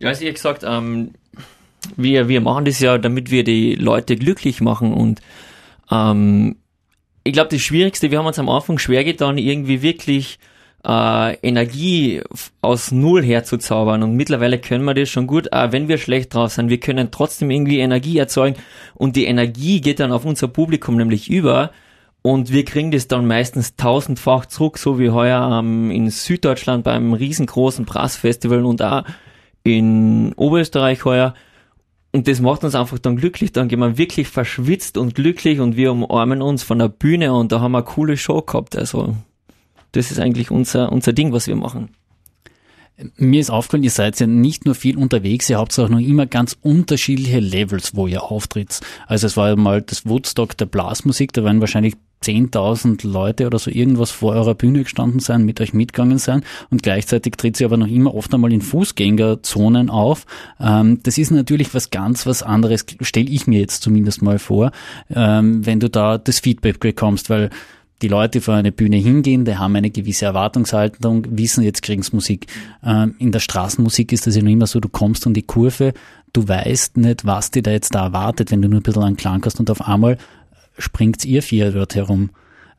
Ja, 0.00 0.08
also 0.08 0.20
wie 0.20 0.32
gesagt, 0.34 0.64
ähm, 0.68 1.12
wir, 1.96 2.28
wir 2.28 2.42
machen 2.42 2.66
das 2.66 2.78
ja, 2.78 2.98
damit 2.98 3.30
wir 3.30 3.42
die 3.42 3.74
Leute 3.74 4.16
glücklich 4.16 4.60
machen 4.60 4.92
und 4.92 5.22
ähm, 5.90 6.56
ich 7.24 7.32
glaube, 7.32 7.50
das 7.50 7.60
Schwierigste, 7.60 8.10
wir 8.10 8.18
haben 8.18 8.26
uns 8.26 8.38
am 8.38 8.48
Anfang 8.48 8.78
schwer 8.78 9.04
getan, 9.04 9.38
irgendwie 9.38 9.82
wirklich 9.82 10.38
äh, 10.84 11.34
Energie 11.36 12.22
aus 12.60 12.90
Null 12.90 13.22
herzuzaubern. 13.22 14.02
Und 14.02 14.14
mittlerweile 14.14 14.58
können 14.58 14.84
wir 14.84 14.94
das 14.94 15.08
schon 15.08 15.26
gut, 15.26 15.52
auch 15.52 15.72
wenn 15.72 15.88
wir 15.88 15.98
schlecht 15.98 16.34
drauf 16.34 16.52
sind, 16.52 16.70
wir 16.70 16.80
können 16.80 17.10
trotzdem 17.10 17.50
irgendwie 17.50 17.78
Energie 17.78 18.18
erzeugen. 18.18 18.56
Und 18.94 19.16
die 19.16 19.26
Energie 19.26 19.80
geht 19.80 20.00
dann 20.00 20.12
auf 20.12 20.24
unser 20.24 20.48
Publikum 20.48 20.96
nämlich 20.96 21.30
über. 21.30 21.70
Und 22.22 22.52
wir 22.52 22.64
kriegen 22.64 22.92
das 22.92 23.08
dann 23.08 23.26
meistens 23.26 23.74
tausendfach 23.76 24.46
zurück, 24.46 24.78
so 24.78 24.98
wie 24.98 25.10
heuer 25.10 25.58
ähm, 25.58 25.90
in 25.90 26.08
Süddeutschland 26.08 26.84
beim 26.84 27.14
riesengroßen 27.14 27.84
Brassfestival 27.84 28.64
und 28.64 28.80
auch 28.80 29.02
in 29.64 30.32
Oberösterreich 30.34 31.04
heuer. 31.04 31.34
Und 32.12 32.28
das 32.28 32.40
macht 32.40 32.62
uns 32.62 32.74
einfach 32.74 32.98
dann 32.98 33.16
glücklich. 33.16 33.52
Dann 33.52 33.68
gehen 33.68 33.80
wir 33.80 33.96
wirklich 33.96 34.28
verschwitzt 34.28 34.98
und 34.98 35.14
glücklich 35.14 35.60
und 35.60 35.76
wir 35.76 35.92
umarmen 35.92 36.42
uns 36.42 36.62
von 36.62 36.78
der 36.78 36.88
Bühne 36.88 37.32
und 37.32 37.52
da 37.52 37.60
haben 37.60 37.72
wir 37.72 37.78
eine 37.78 37.86
coole 37.86 38.18
Show 38.18 38.42
gehabt. 38.42 38.76
Also, 38.76 39.16
das 39.92 40.10
ist 40.10 40.20
eigentlich 40.20 40.50
unser, 40.50 40.92
unser 40.92 41.14
Ding, 41.14 41.32
was 41.32 41.46
wir 41.46 41.56
machen. 41.56 41.88
Mir 43.16 43.40
ist 43.40 43.50
aufgefallen, 43.50 43.84
ihr 43.84 43.90
seid 43.90 44.20
ja 44.20 44.26
nicht 44.26 44.66
nur 44.66 44.74
viel 44.74 44.98
unterwegs, 44.98 45.48
ihr 45.48 45.58
habt 45.58 45.76
auch 45.78 45.88
noch 45.88 45.98
immer 45.98 46.26
ganz 46.26 46.56
unterschiedliche 46.60 47.40
Levels, 47.40 47.96
wo 47.96 48.06
ihr 48.06 48.22
auftritt. 48.22 48.80
Also 49.06 49.26
es 49.26 49.36
war 49.38 49.48
ja 49.48 49.56
mal 49.56 49.80
das 49.80 50.06
Woodstock 50.06 50.56
der 50.58 50.66
Blasmusik, 50.66 51.32
da 51.32 51.42
waren 51.42 51.60
wahrscheinlich 51.60 51.94
10.000 52.22 53.06
Leute 53.06 53.46
oder 53.46 53.58
so 53.58 53.70
irgendwas 53.70 54.10
vor 54.10 54.32
eurer 54.34 54.54
Bühne 54.54 54.82
gestanden 54.82 55.20
sein, 55.20 55.44
mit 55.44 55.60
euch 55.60 55.72
mitgegangen 55.72 56.18
sein 56.18 56.42
und 56.70 56.82
gleichzeitig 56.82 57.34
tritt 57.36 57.56
sie 57.56 57.64
aber 57.64 57.76
noch 57.76 57.88
immer 57.88 58.14
oft 58.14 58.32
einmal 58.32 58.52
in 58.52 58.62
Fußgängerzonen 58.62 59.90
auf. 59.90 60.26
Ähm, 60.60 61.00
das 61.02 61.18
ist 61.18 61.30
natürlich 61.30 61.74
was 61.74 61.90
ganz 61.90 62.26
was 62.26 62.42
anderes, 62.42 62.84
stelle 63.00 63.30
ich 63.30 63.46
mir 63.46 63.60
jetzt 63.60 63.82
zumindest 63.82 64.22
mal 64.22 64.38
vor, 64.38 64.72
ähm, 65.14 65.64
wenn 65.66 65.80
du 65.80 65.90
da 65.90 66.18
das 66.18 66.40
Feedback 66.40 66.80
bekommst, 66.80 67.30
weil 67.30 67.50
die 68.02 68.08
Leute 68.08 68.40
vor 68.40 68.54
eine 68.54 68.72
Bühne 68.72 68.96
hingehen, 68.96 69.44
die 69.44 69.56
haben 69.56 69.76
eine 69.76 69.90
gewisse 69.90 70.24
Erwartungshaltung, 70.26 71.24
wissen, 71.30 71.62
jetzt 71.62 71.82
kriegen 71.82 72.02
sie 72.02 72.14
Musik. 72.14 72.46
Ähm, 72.84 73.14
in 73.18 73.32
der 73.32 73.38
Straßenmusik 73.38 74.12
ist 74.12 74.26
das 74.26 74.36
ja 74.36 74.42
noch 74.42 74.50
immer 74.50 74.66
so, 74.66 74.80
du 74.80 74.88
kommst 74.88 75.26
an 75.26 75.34
die 75.34 75.42
Kurve, 75.42 75.94
du 76.32 76.46
weißt 76.46 76.96
nicht, 76.96 77.24
was 77.24 77.50
dir 77.50 77.62
da 77.62 77.70
jetzt 77.70 77.94
da 77.94 78.06
erwartet, 78.06 78.50
wenn 78.50 78.60
du 78.60 78.68
nur 78.68 78.80
ein 78.80 78.82
bisschen 78.82 79.04
einen 79.04 79.16
Klang 79.16 79.44
hast 79.46 79.60
und 79.60 79.70
auf 79.70 79.86
einmal 79.86 80.18
springt 80.82 81.24
ihr 81.24 81.42
vier 81.42 81.72
dort 81.72 81.94
herum. 81.94 82.30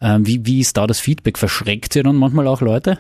Ähm, 0.02 0.28
wie, 0.28 0.46
wie 0.46 0.60
ist 0.60 0.78
da 0.78 0.86
das 0.86 1.00
Feedback? 1.00 1.38
Verschreckt 1.38 1.96
ihr 1.96 2.04
dann 2.04 2.18
manchmal 2.18 2.48
auch 2.48 2.62
Leute? 2.62 3.00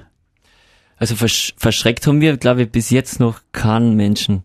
Also 0.98 1.15
versch 1.15 1.53
verschreckt 1.57 2.07
haben 2.07 2.22
wir, 2.22 2.38
glaube 2.38 2.63
ich, 2.63 2.72
bis 2.72 2.89
jetzt 2.89 3.19
noch 3.19 3.41
keinen 3.51 3.95
Menschen. 3.95 4.43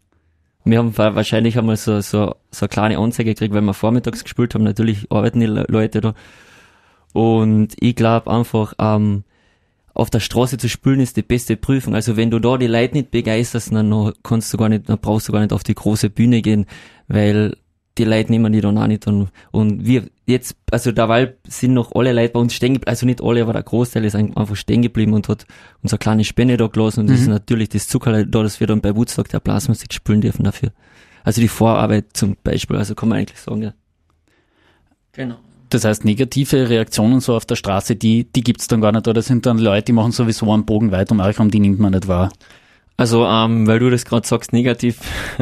Wir 0.64 0.78
haben 0.78 0.96
wa- 0.98 1.14
wahrscheinlich 1.14 1.56
einmal 1.56 1.76
so, 1.76 2.00
so, 2.00 2.34
so 2.50 2.64
eine 2.64 2.68
kleine 2.68 2.98
Anzeige 2.98 3.32
gekriegt, 3.32 3.54
weil 3.54 3.62
wir 3.62 3.74
vormittags 3.74 4.24
gespielt 4.24 4.54
haben. 4.54 4.64
Natürlich 4.64 5.06
arbeiten 5.10 5.40
die 5.40 5.46
Le 5.46 5.66
Leute 5.68 6.00
da. 6.00 6.14
Und 7.12 7.74
ich 7.80 7.94
glaube 7.94 8.30
einfach, 8.30 8.74
ähm, 8.78 9.24
auf 9.94 10.10
der 10.10 10.20
Straße 10.20 10.58
zu 10.58 10.68
spielen 10.68 11.00
ist 11.00 11.16
die 11.16 11.22
beste 11.22 11.56
Prüfung. 11.56 11.94
Also 11.94 12.16
wenn 12.16 12.30
du 12.30 12.38
da 12.38 12.56
die 12.56 12.66
Leute 12.66 12.96
nicht 12.96 13.10
begeisterst, 13.10 13.72
dann 13.72 14.12
kannst 14.22 14.52
du 14.52 14.56
gar 14.56 14.68
nicht, 14.68 14.88
dann 14.88 14.98
brauchst 14.98 15.28
du 15.28 15.32
gar 15.32 15.40
nicht 15.40 15.52
auf 15.52 15.64
die 15.64 15.74
große 15.74 16.10
Bühne 16.10 16.42
gehen, 16.42 16.66
weil 17.08 17.56
die 17.98 18.04
Leute 18.04 18.30
nehmen 18.30 18.52
die 18.52 18.60
dann 18.60 18.78
auch 18.78 18.86
nicht 18.86 19.06
an. 19.06 19.28
Und 19.50 19.84
wir 19.84 20.04
jetzt, 20.26 20.56
also 20.70 20.92
derweil 20.92 21.36
sind 21.46 21.74
noch 21.74 21.94
alle 21.94 22.12
Leute 22.12 22.34
bei 22.34 22.40
uns 22.40 22.54
stehen 22.54 22.74
geblieben, 22.74 22.90
also 22.90 23.06
nicht 23.06 23.22
alle, 23.22 23.42
aber 23.42 23.52
der 23.52 23.62
Großteil 23.62 24.04
ist 24.04 24.14
einfach 24.14 24.54
stehen 24.56 24.82
geblieben 24.82 25.12
und 25.12 25.28
hat 25.28 25.46
unsere 25.82 25.98
kleine 25.98 26.24
Spende 26.24 26.56
da 26.56 26.66
gelassen 26.66 27.00
und 27.00 27.06
mhm. 27.06 27.10
das 27.10 27.20
ist 27.20 27.28
natürlich 27.28 27.68
das 27.70 27.88
Zucker 27.88 28.24
da, 28.24 28.42
dass 28.42 28.60
wir 28.60 28.66
dann 28.66 28.80
bei 28.80 28.94
Woodstock 28.94 29.28
der 29.28 29.40
Blasmusik 29.40 29.92
spielen 29.92 30.20
dürfen 30.20 30.44
dafür. 30.44 30.70
Also 31.24 31.40
die 31.40 31.48
Vorarbeit 31.48 32.06
zum 32.12 32.36
Beispiel, 32.42 32.76
also 32.76 32.94
kann 32.94 33.08
man 33.08 33.18
eigentlich 33.18 33.40
sagen, 33.40 33.62
ja. 33.62 33.74
Genau. 35.12 35.36
Das 35.70 35.84
heißt, 35.84 36.04
negative 36.04 36.70
Reaktionen 36.70 37.20
so 37.20 37.36
auf 37.36 37.44
der 37.44 37.56
Straße, 37.56 37.96
die, 37.96 38.24
die 38.24 38.42
gibt's 38.42 38.68
dann 38.68 38.80
gar 38.80 38.92
nicht, 38.92 39.06
oder 39.06 39.20
sind 39.20 39.44
dann 39.44 39.58
Leute, 39.58 39.86
die 39.86 39.92
machen 39.92 40.12
sowieso 40.12 40.50
einen 40.52 40.64
Bogen 40.64 40.92
weit 40.92 41.10
um 41.10 41.20
euch 41.20 41.38
rum, 41.38 41.50
die 41.50 41.60
nimmt 41.60 41.78
man 41.78 41.92
nicht 41.92 42.08
wahr? 42.08 42.30
Also, 42.98 43.24
ähm, 43.24 43.66
weil 43.66 43.78
du 43.78 43.88
das 43.88 44.04
gerade 44.04 44.26
sagst, 44.26 44.52
negativ. 44.52 44.98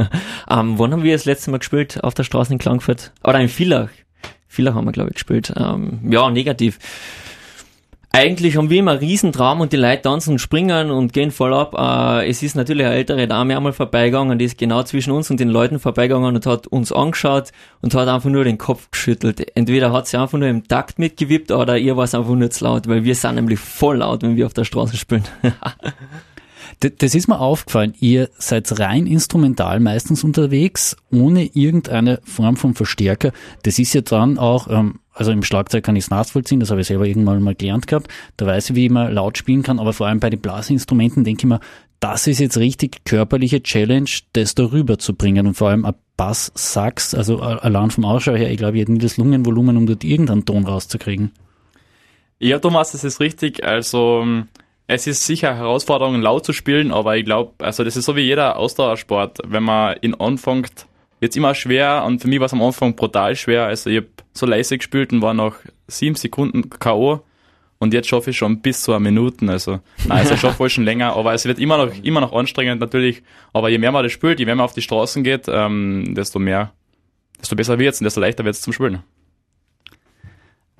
ähm, 0.48 0.78
wann 0.78 0.92
haben 0.92 1.02
wir 1.02 1.12
das 1.12 1.24
letzte 1.24 1.50
Mal 1.50 1.58
gespielt? 1.58 2.04
Auf 2.04 2.14
der 2.14 2.22
Straße 2.22 2.52
in 2.52 2.58
Klangfurt? 2.58 3.10
Oder 3.24 3.40
in 3.40 3.48
Villach? 3.48 3.88
Villach 4.46 4.74
haben 4.74 4.84
wir, 4.84 4.92
glaube 4.92 5.10
ich, 5.10 5.14
gespielt. 5.14 5.52
Ähm, 5.56 6.00
ja, 6.08 6.30
negativ 6.30 6.78
eigentlich 8.16 8.56
haben 8.56 8.70
wir 8.70 8.78
immer 8.78 8.92
einen 8.92 9.00
Riesentraum 9.00 9.60
und 9.60 9.74
die 9.74 9.76
Leute 9.76 10.02
tanzen 10.02 10.32
und 10.32 10.38
springen 10.38 10.90
und 10.90 11.12
gehen 11.12 11.30
voll 11.30 11.52
ab. 11.52 11.74
Äh, 11.76 12.30
es 12.30 12.42
ist 12.42 12.56
natürlich 12.56 12.86
eine 12.86 12.94
ältere 12.94 13.28
Dame 13.28 13.54
einmal 13.54 13.74
vorbeigegangen, 13.74 14.38
die 14.38 14.46
ist 14.46 14.56
genau 14.56 14.82
zwischen 14.84 15.10
uns 15.10 15.30
und 15.30 15.38
den 15.38 15.50
Leuten 15.50 15.78
vorbeigegangen 15.78 16.34
und 16.34 16.46
hat 16.46 16.66
uns 16.66 16.92
angeschaut 16.92 17.52
und 17.82 17.94
hat 17.94 18.08
einfach 18.08 18.30
nur 18.30 18.44
den 18.44 18.56
Kopf 18.56 18.90
geschüttelt. 18.90 19.54
Entweder 19.54 19.92
hat 19.92 20.06
sie 20.06 20.18
einfach 20.18 20.38
nur 20.38 20.48
im 20.48 20.66
Takt 20.66 20.98
mitgewippt 20.98 21.50
oder 21.50 21.76
ihr 21.76 21.98
war 21.98 22.04
es 22.04 22.14
einfach 22.14 22.34
nur 22.34 22.50
zu 22.50 22.64
laut, 22.64 22.88
weil 22.88 23.04
wir 23.04 23.14
sind 23.14 23.34
nämlich 23.34 23.60
voll 23.60 23.98
laut, 23.98 24.22
wenn 24.22 24.36
wir 24.36 24.46
auf 24.46 24.54
der 24.54 24.64
Straße 24.64 24.96
spielen. 24.96 25.24
Das 26.80 27.14
ist 27.14 27.26
mir 27.26 27.40
aufgefallen. 27.40 27.94
Ihr 28.00 28.28
seid 28.36 28.78
rein 28.78 29.06
instrumental 29.06 29.80
meistens 29.80 30.24
unterwegs, 30.24 30.96
ohne 31.10 31.44
irgendeine 31.54 32.20
Form 32.24 32.56
von 32.56 32.74
Verstärker. 32.74 33.32
Das 33.62 33.78
ist 33.78 33.94
ja 33.94 34.02
dann 34.02 34.36
auch, 34.38 34.68
ähm, 34.68 35.00
also 35.14 35.32
im 35.32 35.42
Schlagzeug 35.42 35.84
kann 35.84 35.96
ich 35.96 36.04
es 36.04 36.10
nachvollziehen, 36.10 36.60
das 36.60 36.70
habe 36.70 36.82
ich 36.82 36.86
selber 36.86 37.06
irgendwann 37.06 37.42
mal 37.42 37.54
gelernt 37.54 37.86
gehabt. 37.86 38.08
Da 38.36 38.46
weiß 38.46 38.70
ich, 38.70 38.76
wie 38.76 38.90
man 38.90 39.12
laut 39.12 39.38
spielen 39.38 39.62
kann, 39.62 39.78
aber 39.78 39.94
vor 39.94 40.06
allem 40.06 40.20
bei 40.20 40.28
den 40.28 40.40
Blasinstrumenten 40.40 41.24
denke 41.24 41.40
ich 41.40 41.46
mir, 41.46 41.60
das 41.98 42.26
ist 42.26 42.40
jetzt 42.40 42.58
richtig 42.58 43.04
körperliche 43.06 43.62
Challenge, 43.62 44.10
das 44.34 44.54
darüber 44.54 44.98
zu 44.98 45.14
bringen 45.14 45.46
und 45.46 45.54
vor 45.54 45.70
allem 45.70 45.86
ein 45.86 45.94
Bass, 46.18 46.52
Sax, 46.54 47.14
also 47.14 47.40
allein 47.40 47.90
vom 47.90 48.04
Ausschau 48.04 48.34
her, 48.34 48.50
ich 48.50 48.58
glaube, 48.58 48.76
ich 48.76 48.82
hätte 48.82 48.92
nie 48.92 48.98
das 48.98 49.16
Lungenvolumen, 49.16 49.76
um 49.76 49.86
dort 49.86 50.04
irgendeinen 50.04 50.44
Ton 50.44 50.66
rauszukriegen. 50.66 51.32
Ja, 52.38 52.58
Thomas, 52.58 52.92
das 52.92 53.04
ist 53.04 53.20
richtig. 53.20 53.64
Also 53.64 54.24
es 54.88 55.06
ist 55.06 55.26
sicher 55.26 55.50
eine 55.50 55.58
Herausforderung, 55.58 56.20
laut 56.20 56.44
zu 56.44 56.52
spielen, 56.52 56.92
aber 56.92 57.16
ich 57.16 57.24
glaube, 57.24 57.52
also 57.64 57.82
das 57.82 57.96
ist 57.96 58.04
so 58.04 58.14
wie 58.14 58.20
jeder 58.20 58.56
Ausdauersport. 58.56 59.38
Wenn 59.44 59.64
man 59.64 59.96
ihn 60.00 60.14
anfängt, 60.14 60.86
wird 61.18 61.32
es 61.32 61.36
immer 61.36 61.54
schwer 61.54 62.04
und 62.06 62.20
für 62.20 62.28
mich 62.28 62.38
war 62.38 62.46
es 62.46 62.52
am 62.52 62.62
Anfang 62.62 62.94
brutal 62.94 63.34
schwer. 63.34 63.64
Also 63.64 63.90
ich 63.90 63.96
habe 63.98 64.08
so 64.32 64.46
leise 64.46 64.78
gespielt 64.78 65.12
und 65.12 65.22
war 65.22 65.34
nach 65.34 65.56
sieben 65.88 66.14
Sekunden 66.14 66.70
K.O. 66.70 67.20
Und 67.78 67.92
jetzt 67.92 68.08
schaffe 68.08 68.30
ich 68.30 68.36
schon 68.38 68.60
bis 68.60 68.82
zu 68.82 68.92
einer 68.92 69.00
Minute. 69.00 69.46
Also, 69.48 69.80
nein, 70.06 70.18
also 70.18 70.34
ich 70.34 70.40
schaffe 70.40 70.60
wohl 70.60 70.70
schon 70.70 70.84
länger, 70.84 71.14
aber 71.14 71.34
es 71.34 71.44
wird 71.44 71.58
immer 71.58 71.84
noch, 71.84 71.92
immer 72.02 72.20
noch 72.20 72.32
anstrengend 72.32 72.80
natürlich. 72.80 73.22
Aber 73.52 73.68
je 73.68 73.78
mehr 73.78 73.92
man 73.92 74.02
das 74.02 74.12
spielt, 74.12 74.38
je 74.38 74.46
mehr 74.46 74.54
man 74.54 74.64
auf 74.64 74.72
die 74.72 74.82
Straßen 74.82 75.24
geht, 75.24 75.46
ähm, 75.48 76.14
desto 76.14 76.38
mehr, 76.38 76.72
desto 77.40 77.56
besser 77.56 77.78
wird's 77.78 78.00
und 78.00 78.04
desto 78.04 78.20
leichter 78.20 78.44
wird's 78.44 78.62
zum 78.62 78.72
Spielen. 78.72 79.02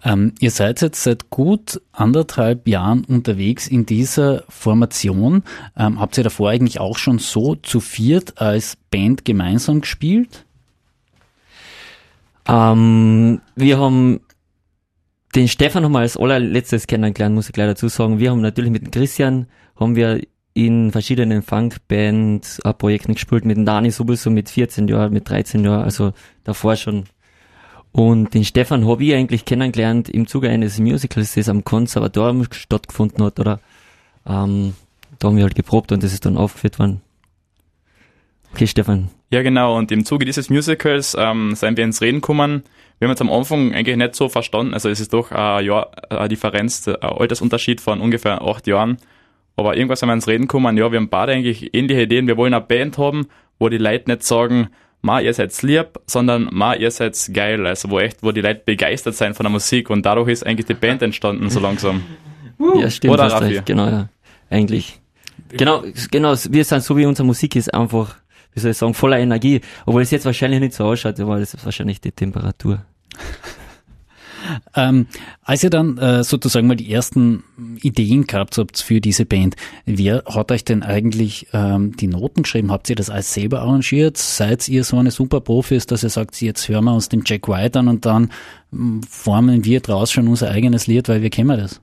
Ähm, 0.04 0.34
ihr 0.40 0.50
seid 0.50 0.82
jetzt 0.82 1.02
seit 1.02 1.30
gut 1.30 1.80
anderthalb 1.92 2.68
Jahren 2.68 3.04
unterwegs 3.04 3.66
in 3.66 3.86
dieser 3.86 4.44
Formation. 4.48 5.42
Ähm, 5.76 6.00
habt 6.00 6.18
ihr 6.18 6.24
davor 6.24 6.50
eigentlich 6.50 6.80
auch 6.80 6.98
schon 6.98 7.18
so 7.18 7.54
zu 7.54 7.80
viert 7.80 8.40
als 8.40 8.76
Band 8.90 9.24
gemeinsam 9.24 9.80
gespielt? 9.80 10.44
Ähm, 12.46 13.40
wir 13.56 13.78
haben 13.78 14.20
den 15.34 15.48
Stefan 15.48 15.90
wir 15.90 15.98
als 15.98 16.16
allerletztes 16.16 16.86
kennengelernt, 16.86 17.34
muss 17.34 17.48
ich 17.48 17.56
leider 17.56 17.74
dazu 17.74 17.88
sagen. 17.88 18.18
Wir 18.18 18.30
haben 18.30 18.40
natürlich 18.40 18.70
mit 18.70 18.92
Christian, 18.92 19.46
haben 19.78 19.96
wir 19.96 20.20
in 20.54 20.90
verschiedenen 20.90 21.42
Funkband-Projekten 21.42 23.14
gespielt, 23.14 23.44
mit 23.44 23.68
Dani 23.68 23.90
sowieso 23.90 24.30
mit 24.30 24.48
14 24.48 24.88
Jahren, 24.88 25.12
mit 25.12 25.28
13 25.28 25.62
Jahren, 25.62 25.84
also 25.84 26.12
davor 26.44 26.76
schon 26.76 27.04
und 27.96 28.34
den 28.34 28.44
Stefan 28.44 28.86
habe 28.86 29.02
ich 29.04 29.14
eigentlich 29.14 29.46
kennengelernt 29.46 30.10
im 30.10 30.26
Zuge 30.26 30.50
eines 30.50 30.78
Musicals, 30.78 31.34
das 31.34 31.48
am 31.48 31.64
Konservatorium 31.64 32.44
stattgefunden 32.50 33.24
hat, 33.24 33.40
oder? 33.40 33.58
Ähm, 34.26 34.74
da 35.18 35.28
haben 35.28 35.38
wir 35.38 35.44
halt 35.44 35.54
geprobt 35.54 35.92
und 35.92 36.02
das 36.02 36.12
ist 36.12 36.26
dann 36.26 36.36
aufgeführt 36.36 36.78
worden. 36.78 37.00
Okay, 38.52 38.66
Stefan. 38.66 39.08
Ja, 39.30 39.40
genau. 39.40 39.78
Und 39.78 39.90
im 39.92 40.04
Zuge 40.04 40.26
dieses 40.26 40.50
Musicals 40.50 41.16
ähm, 41.18 41.54
sind 41.54 41.78
wir 41.78 41.84
ins 41.84 42.02
Reden 42.02 42.20
gekommen. 42.20 42.64
Wir 42.98 43.08
haben 43.08 43.12
uns 43.12 43.20
am 43.22 43.32
Anfang 43.32 43.72
eigentlich 43.72 43.96
nicht 43.96 44.14
so 44.14 44.28
verstanden. 44.28 44.74
Also 44.74 44.90
es 44.90 45.00
ist 45.00 45.14
doch 45.14 45.32
ein 45.32 45.64
Jahr, 45.64 45.90
eine 46.10 46.28
Differenz, 46.28 46.86
ein 46.86 46.96
Altersunterschied 46.96 47.80
von 47.80 48.02
ungefähr 48.02 48.42
acht 48.42 48.66
Jahren. 48.66 48.98
Aber 49.56 49.74
irgendwas 49.74 50.02
haben 50.02 50.10
wir 50.10 50.14
ins 50.14 50.28
Reden 50.28 50.42
gekommen. 50.42 50.76
Ja, 50.76 50.92
wir 50.92 50.98
haben 50.98 51.08
beide 51.08 51.32
eigentlich 51.32 51.74
ähnliche 51.74 52.02
Ideen. 52.02 52.26
Wir 52.26 52.36
wollen 52.36 52.52
eine 52.52 52.62
Band 52.62 52.98
haben, 52.98 53.28
wo 53.58 53.70
die 53.70 53.78
Leute 53.78 54.10
nicht 54.10 54.22
sagen, 54.22 54.68
ma, 55.02 55.20
ihr 55.20 55.32
seid 55.34 55.60
lieb, 55.62 55.98
sondern 56.06 56.48
ma, 56.52 56.74
ihr 56.74 56.90
seid 56.90 57.16
geil. 57.32 57.66
Also 57.66 57.90
wo 57.90 57.98
echt, 57.98 58.22
wo 58.22 58.32
die 58.32 58.40
Leute 58.40 58.62
begeistert 58.64 59.14
sein 59.14 59.34
von 59.34 59.44
der 59.44 59.50
Musik 59.50 59.90
und 59.90 60.04
dadurch 60.04 60.28
ist 60.28 60.46
eigentlich 60.46 60.66
die 60.66 60.74
Band 60.74 61.02
entstanden 61.02 61.50
so 61.50 61.60
langsam. 61.60 62.02
ja, 62.78 62.90
stimmt. 62.90 63.14
Oder 63.14 63.30
Raffi? 63.30 63.62
Genau, 63.64 63.86
ja. 63.86 64.08
Eigentlich. 64.50 65.00
Genau, 65.50 65.84
genau, 66.10 66.34
wir 66.50 66.64
sind 66.64 66.82
so 66.82 66.96
wie 66.96 67.06
unsere 67.06 67.26
Musik 67.26 67.56
ist 67.56 67.72
einfach, 67.72 68.16
wie 68.52 68.60
soll 68.60 68.72
ich 68.72 68.76
sagen, 68.76 68.94
voller 68.94 69.18
Energie. 69.18 69.60
Obwohl 69.84 70.02
es 70.02 70.10
jetzt 70.10 70.26
wahrscheinlich 70.26 70.60
nicht 70.60 70.74
so 70.74 70.84
ausschaut, 70.84 71.20
aber 71.20 71.38
das 71.38 71.54
ist 71.54 71.64
wahrscheinlich 71.64 72.00
die 72.00 72.12
Temperatur. 72.12 72.84
Ähm, 74.74 75.06
als 75.42 75.62
ihr 75.62 75.70
dann 75.70 75.98
äh, 75.98 76.24
sozusagen 76.24 76.66
mal 76.66 76.76
die 76.76 76.92
ersten 76.92 77.44
Ideen 77.80 78.26
gehabt 78.26 78.58
habt 78.58 78.80
für 78.80 79.00
diese 79.00 79.26
Band, 79.26 79.56
wer 79.84 80.22
hat 80.26 80.52
euch 80.52 80.64
denn 80.64 80.82
eigentlich 80.82 81.48
ähm, 81.52 81.96
die 81.96 82.06
Noten 82.06 82.42
geschrieben? 82.42 82.70
Habt 82.70 82.90
ihr 82.90 82.96
das 82.96 83.10
alles 83.10 83.32
selber 83.32 83.60
arrangiert? 83.60 84.16
Seid 84.16 84.68
ihr 84.68 84.84
so 84.84 84.98
eine 84.98 85.10
super 85.10 85.40
Profis, 85.40 85.86
dass 85.86 86.02
ihr 86.02 86.10
sagt, 86.10 86.40
jetzt 86.40 86.68
hören 86.68 86.84
wir 86.84 86.94
uns 86.94 87.08
den 87.08 87.22
Jack 87.24 87.48
White 87.48 87.78
an 87.78 87.88
und 87.88 88.06
dann 88.06 88.30
hm, 88.70 89.02
formen 89.02 89.64
wir 89.64 89.80
draus 89.80 90.12
schon 90.12 90.28
unser 90.28 90.50
eigenes 90.50 90.86
Lied, 90.86 91.08
weil 91.08 91.22
wir 91.22 91.30
kennen 91.30 91.56
das? 91.56 91.80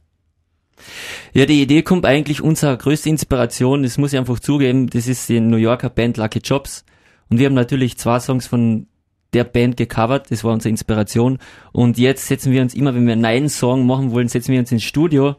Ja, 1.34 1.46
die 1.46 1.62
Idee 1.62 1.82
kommt 1.82 2.06
eigentlich 2.06 2.42
unsere 2.42 2.78
größte 2.78 3.10
Inspiration, 3.10 3.84
das 3.84 3.98
muss 3.98 4.14
ich 4.14 4.20
einfach 4.20 4.40
zugeben, 4.40 4.88
das 4.88 5.08
ist 5.08 5.30
die 5.30 5.40
New 5.40 5.58
Yorker 5.58 5.90
Band 5.90 6.18
Lucky 6.18 6.40
Jobs. 6.40 6.86
Und 7.30 7.40
wir 7.40 7.48
haben 7.48 7.56
natürlich 7.56 7.98
zwei 7.98 8.20
Songs 8.20 8.48
von 8.48 8.88
der 9.34 9.44
Band 9.44 9.78
gecovert, 9.78 10.32
das 10.32 10.44
war 10.44 10.54
unsere 10.54 10.70
Inspiration. 10.70 11.40
Und 11.72 11.98
jetzt 11.98 12.28
setzen 12.28 12.52
wir 12.52 12.62
uns 12.62 12.76
immer, 12.76 12.96
wenn 12.96 13.06
wir 13.06 13.14
einen 13.14 13.22
neuen 13.22 13.50
Song 13.50 13.86
machen 13.86 14.12
wollen, 14.12 14.28
setzen 14.28 14.52
wir 14.54 14.60
uns 14.60 14.72
ins 14.72 14.84
Studio 14.84 15.36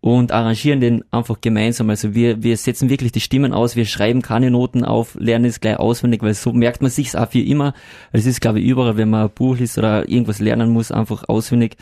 und 0.00 0.32
arrangieren 0.32 0.80
den 0.80 1.04
einfach 1.10 1.40
gemeinsam. 1.40 1.90
Also 1.90 2.14
wir, 2.14 2.42
wir 2.42 2.56
setzen 2.56 2.88
wirklich 2.88 3.12
die 3.12 3.20
Stimmen 3.20 3.52
aus, 3.52 3.76
wir 3.76 3.84
schreiben 3.84 4.22
keine 4.22 4.50
Noten 4.50 4.84
auf, 4.84 5.14
lernen 5.18 5.44
es 5.44 5.60
gleich 5.60 5.78
auswendig, 5.78 6.22
weil 6.22 6.34
so 6.34 6.52
merkt 6.52 6.80
man 6.80 6.90
sich's 6.90 7.14
auch 7.14 7.30
für 7.30 7.40
immer. 7.40 7.74
Es 8.12 8.26
ist, 8.26 8.40
glaube 8.40 8.60
ich, 8.60 8.66
überall, 8.66 8.96
wenn 8.96 9.10
man 9.10 9.24
ein 9.24 9.30
Buch 9.34 9.58
liest 9.58 9.76
oder 9.76 10.08
irgendwas 10.08 10.38
lernen 10.40 10.70
muss, 10.70 10.90
einfach 10.90 11.28
auswendig. 11.28 11.76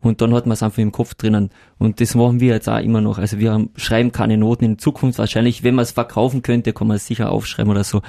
Und 0.00 0.20
dann 0.20 0.34
hat 0.34 0.46
man 0.46 0.54
es 0.54 0.62
einfach 0.62 0.78
im 0.78 0.92
Kopf 0.92 1.14
drinnen. 1.14 1.50
Und 1.78 2.00
das 2.00 2.14
machen 2.14 2.40
wir 2.40 2.54
jetzt 2.54 2.68
auch 2.68 2.80
immer 2.80 3.00
noch. 3.00 3.18
Also 3.18 3.38
wir 3.38 3.52
haben, 3.52 3.70
schreiben 3.76 4.10
keine 4.10 4.36
Noten 4.36 4.64
in 4.64 4.78
Zukunft 4.78 5.18
wahrscheinlich. 5.18 5.62
Wenn 5.62 5.76
man 5.76 5.84
es 5.84 5.92
verkaufen 5.92 6.42
könnte, 6.42 6.72
kann 6.72 6.88
man 6.88 6.96
es 6.96 7.06
sicher 7.06 7.30
aufschreiben 7.30 7.70
oder 7.70 7.84
so, 7.84 8.02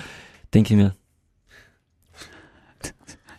denke 0.53 0.73
ich 0.73 0.77
mir. 0.79 0.95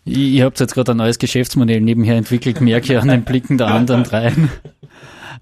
Ihr 0.04 0.44
habt 0.44 0.60
jetzt 0.60 0.74
gerade 0.74 0.92
ein 0.92 0.98
neues 0.98 1.18
Geschäftsmodell 1.18 1.80
nebenher 1.80 2.16
entwickelt, 2.16 2.60
merke 2.60 2.92
ich 2.92 2.98
an 2.98 3.08
den 3.08 3.24
Blicken 3.24 3.58
der 3.58 3.68
anderen 3.68 4.04
dreien. 4.04 4.50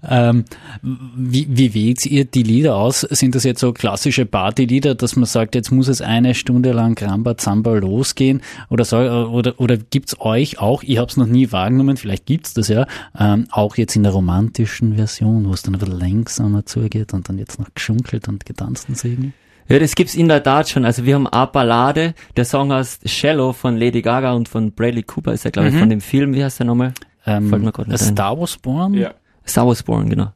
Ähm, 0.05 0.43
wie, 0.81 1.47
wie 1.49 1.73
wählt 1.73 2.05
ihr 2.05 2.25
die 2.25 2.43
Lieder 2.43 2.75
aus? 2.75 3.01
Sind 3.01 3.35
das 3.35 3.43
jetzt 3.43 3.61
so 3.61 3.71
klassische 3.71 4.25
Partylieder, 4.25 4.95
dass 4.95 5.15
man 5.15 5.25
sagt, 5.25 5.55
jetzt 5.55 5.71
muss 5.71 5.87
es 5.87 6.01
eine 6.01 6.35
Stunde 6.35 6.71
lang 6.71 7.01
Ramba 7.01 7.37
Zamba 7.37 7.75
losgehen? 7.75 8.41
Oder, 8.69 8.83
soll, 8.85 9.07
oder, 9.07 9.59
oder 9.59 9.77
gibt's 9.77 10.19
euch 10.19 10.59
auch, 10.59 10.83
ich 10.83 10.97
habe 10.97 11.09
es 11.09 11.17
noch 11.17 11.27
nie 11.27 11.51
wahrgenommen, 11.51 11.97
vielleicht 11.97 12.25
gibt's 12.25 12.53
das 12.53 12.67
ja, 12.67 12.85
ähm, 13.17 13.47
auch 13.51 13.77
jetzt 13.77 13.95
in 13.95 14.03
der 14.03 14.11
romantischen 14.11 14.95
Version, 14.95 15.47
wo 15.47 15.53
es 15.53 15.61
dann 15.61 15.75
ein 15.75 15.79
bisschen 15.79 15.99
langsamer 15.99 16.65
zugeht 16.65 17.13
und 17.13 17.29
dann 17.29 17.37
jetzt 17.37 17.59
noch 17.59 17.73
geschunkelt 17.73 18.27
und 18.27 18.45
getanzt 18.45 18.89
und 18.89 18.97
singen? 18.97 19.33
Ja, 19.69 19.79
das 19.79 19.95
gibt's 19.95 20.15
in 20.15 20.27
der 20.27 20.43
Tat 20.43 20.69
schon. 20.69 20.85
Also 20.85 21.05
wir 21.05 21.15
haben 21.15 21.27
eine 21.27 21.47
Ballade, 21.47 22.13
der 22.35 22.45
Song 22.45 22.71
heißt 22.73 23.07
Shallow 23.09 23.53
von 23.53 23.77
Lady 23.77 24.01
Gaga 24.01 24.33
und 24.33 24.49
von 24.49 24.71
Bradley 24.71 25.03
Cooper 25.03 25.33
ist 25.33 25.45
ja, 25.45 25.51
glaube 25.51 25.69
ich, 25.69 25.75
mhm. 25.75 25.79
von 25.79 25.89
dem 25.89 26.01
Film, 26.01 26.33
wie 26.33 26.43
heißt 26.43 26.59
der 26.59 26.65
nochmal? 26.65 26.93
Ähm, 27.25 27.49
Fällt 27.49 27.63
mir 27.63 27.71
gerade 27.71 27.89
nicht 27.89 28.03
Star 28.03 28.37
Wars 28.37 28.57
Born? 28.57 28.93
Ja. 28.93 29.13
Star 29.47 29.67
Wars 29.67 29.83
Born, 29.83 30.09
genau. 30.09 30.33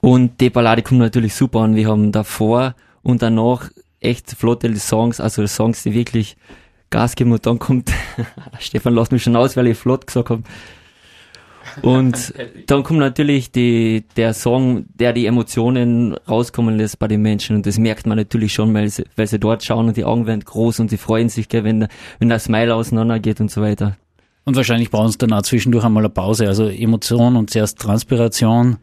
Und 0.00 0.40
die 0.40 0.50
Ballade 0.50 0.82
kommt 0.82 1.00
natürlich 1.00 1.34
super 1.34 1.60
an. 1.60 1.74
Wir 1.74 1.88
haben 1.88 2.12
davor 2.12 2.74
und 3.02 3.22
danach 3.22 3.70
echt 4.00 4.30
flotte 4.30 4.74
Songs, 4.76 5.20
also 5.20 5.46
Songs, 5.46 5.82
die 5.82 5.94
wirklich 5.94 6.36
Gas 6.90 7.16
geben 7.16 7.32
und 7.32 7.44
dann 7.46 7.58
kommt, 7.58 7.90
Stefan 8.58 8.94
lässt 8.94 9.12
mich 9.12 9.22
schon 9.22 9.36
aus, 9.36 9.56
weil 9.56 9.66
ich 9.66 9.78
flott 9.78 10.06
gesagt 10.06 10.30
habe. 10.30 10.42
Und 11.82 12.34
dann 12.66 12.82
kommt 12.82 13.00
natürlich 13.00 13.50
die, 13.50 14.04
der 14.16 14.34
Song, 14.34 14.86
der 14.94 15.12
die 15.12 15.26
Emotionen 15.26 16.14
rauskommen 16.28 16.76
lässt 16.76 16.98
bei 16.98 17.08
den 17.08 17.22
Menschen. 17.22 17.56
Und 17.56 17.66
das 17.66 17.78
merkt 17.78 18.06
man 18.06 18.18
natürlich 18.18 18.52
schon, 18.52 18.72
weil 18.74 18.88
sie, 18.88 19.04
weil 19.16 19.26
sie 19.26 19.38
dort 19.38 19.64
schauen 19.64 19.88
und 19.88 19.96
die 19.96 20.04
Augen 20.04 20.26
werden 20.26 20.44
groß 20.44 20.80
und 20.80 20.90
sie 20.90 20.96
freuen 20.96 21.28
sich, 21.28 21.48
gell, 21.48 21.64
wenn, 21.64 21.88
wenn 22.18 22.28
der 22.28 22.38
Smile 22.38 22.74
auseinandergeht 22.74 23.40
und 23.40 23.50
so 23.50 23.62
weiter. 23.62 23.96
Und 24.44 24.56
wahrscheinlich 24.56 24.90
brauchen 24.90 25.10
sie 25.10 25.18
dann 25.18 25.32
auch 25.32 25.42
zwischendurch 25.42 25.84
einmal 25.84 26.04
eine 26.04 26.10
Pause, 26.10 26.46
also 26.46 26.68
Emotion 26.68 27.36
und 27.36 27.50
zuerst 27.50 27.78
Transpiration. 27.80 28.78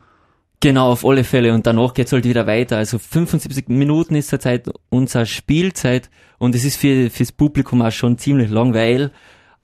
Genau, 0.59 0.91
auf 0.91 1.05
alle 1.05 1.23
Fälle. 1.23 1.53
Und 1.53 1.67
danach 1.67 1.93
geht's 1.93 2.11
halt 2.11 2.25
wieder 2.25 2.47
weiter. 2.47 2.77
Also 2.77 2.97
75 2.97 3.67
Minuten 3.67 4.15
ist 4.15 4.29
zurzeit 4.29 4.69
unsere 4.89 5.25
Spielzeit 5.25 6.09
und 6.37 6.55
es 6.55 6.63
ist 6.65 6.77
für 6.77 7.09
fürs 7.09 7.31
Publikum 7.31 7.81
auch 7.81 7.91
schon 7.91 8.17
ziemlich 8.17 8.49
lang, 8.49 8.73
weil 8.73 9.11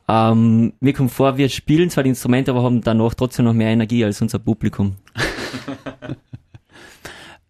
ähm, 0.09 0.73
mir 0.79 0.93
kommt 0.93 1.11
vor, 1.11 1.37
wir 1.37 1.49
spielen 1.49 1.91
zwar 1.91 2.03
die 2.03 2.09
Instrumente, 2.09 2.49
aber 2.49 2.63
haben 2.63 2.81
danach 2.81 3.13
trotzdem 3.13 3.45
noch 3.45 3.53
mehr 3.53 3.69
Energie 3.69 4.03
als 4.03 4.21
unser 4.21 4.39
Publikum. 4.39 4.95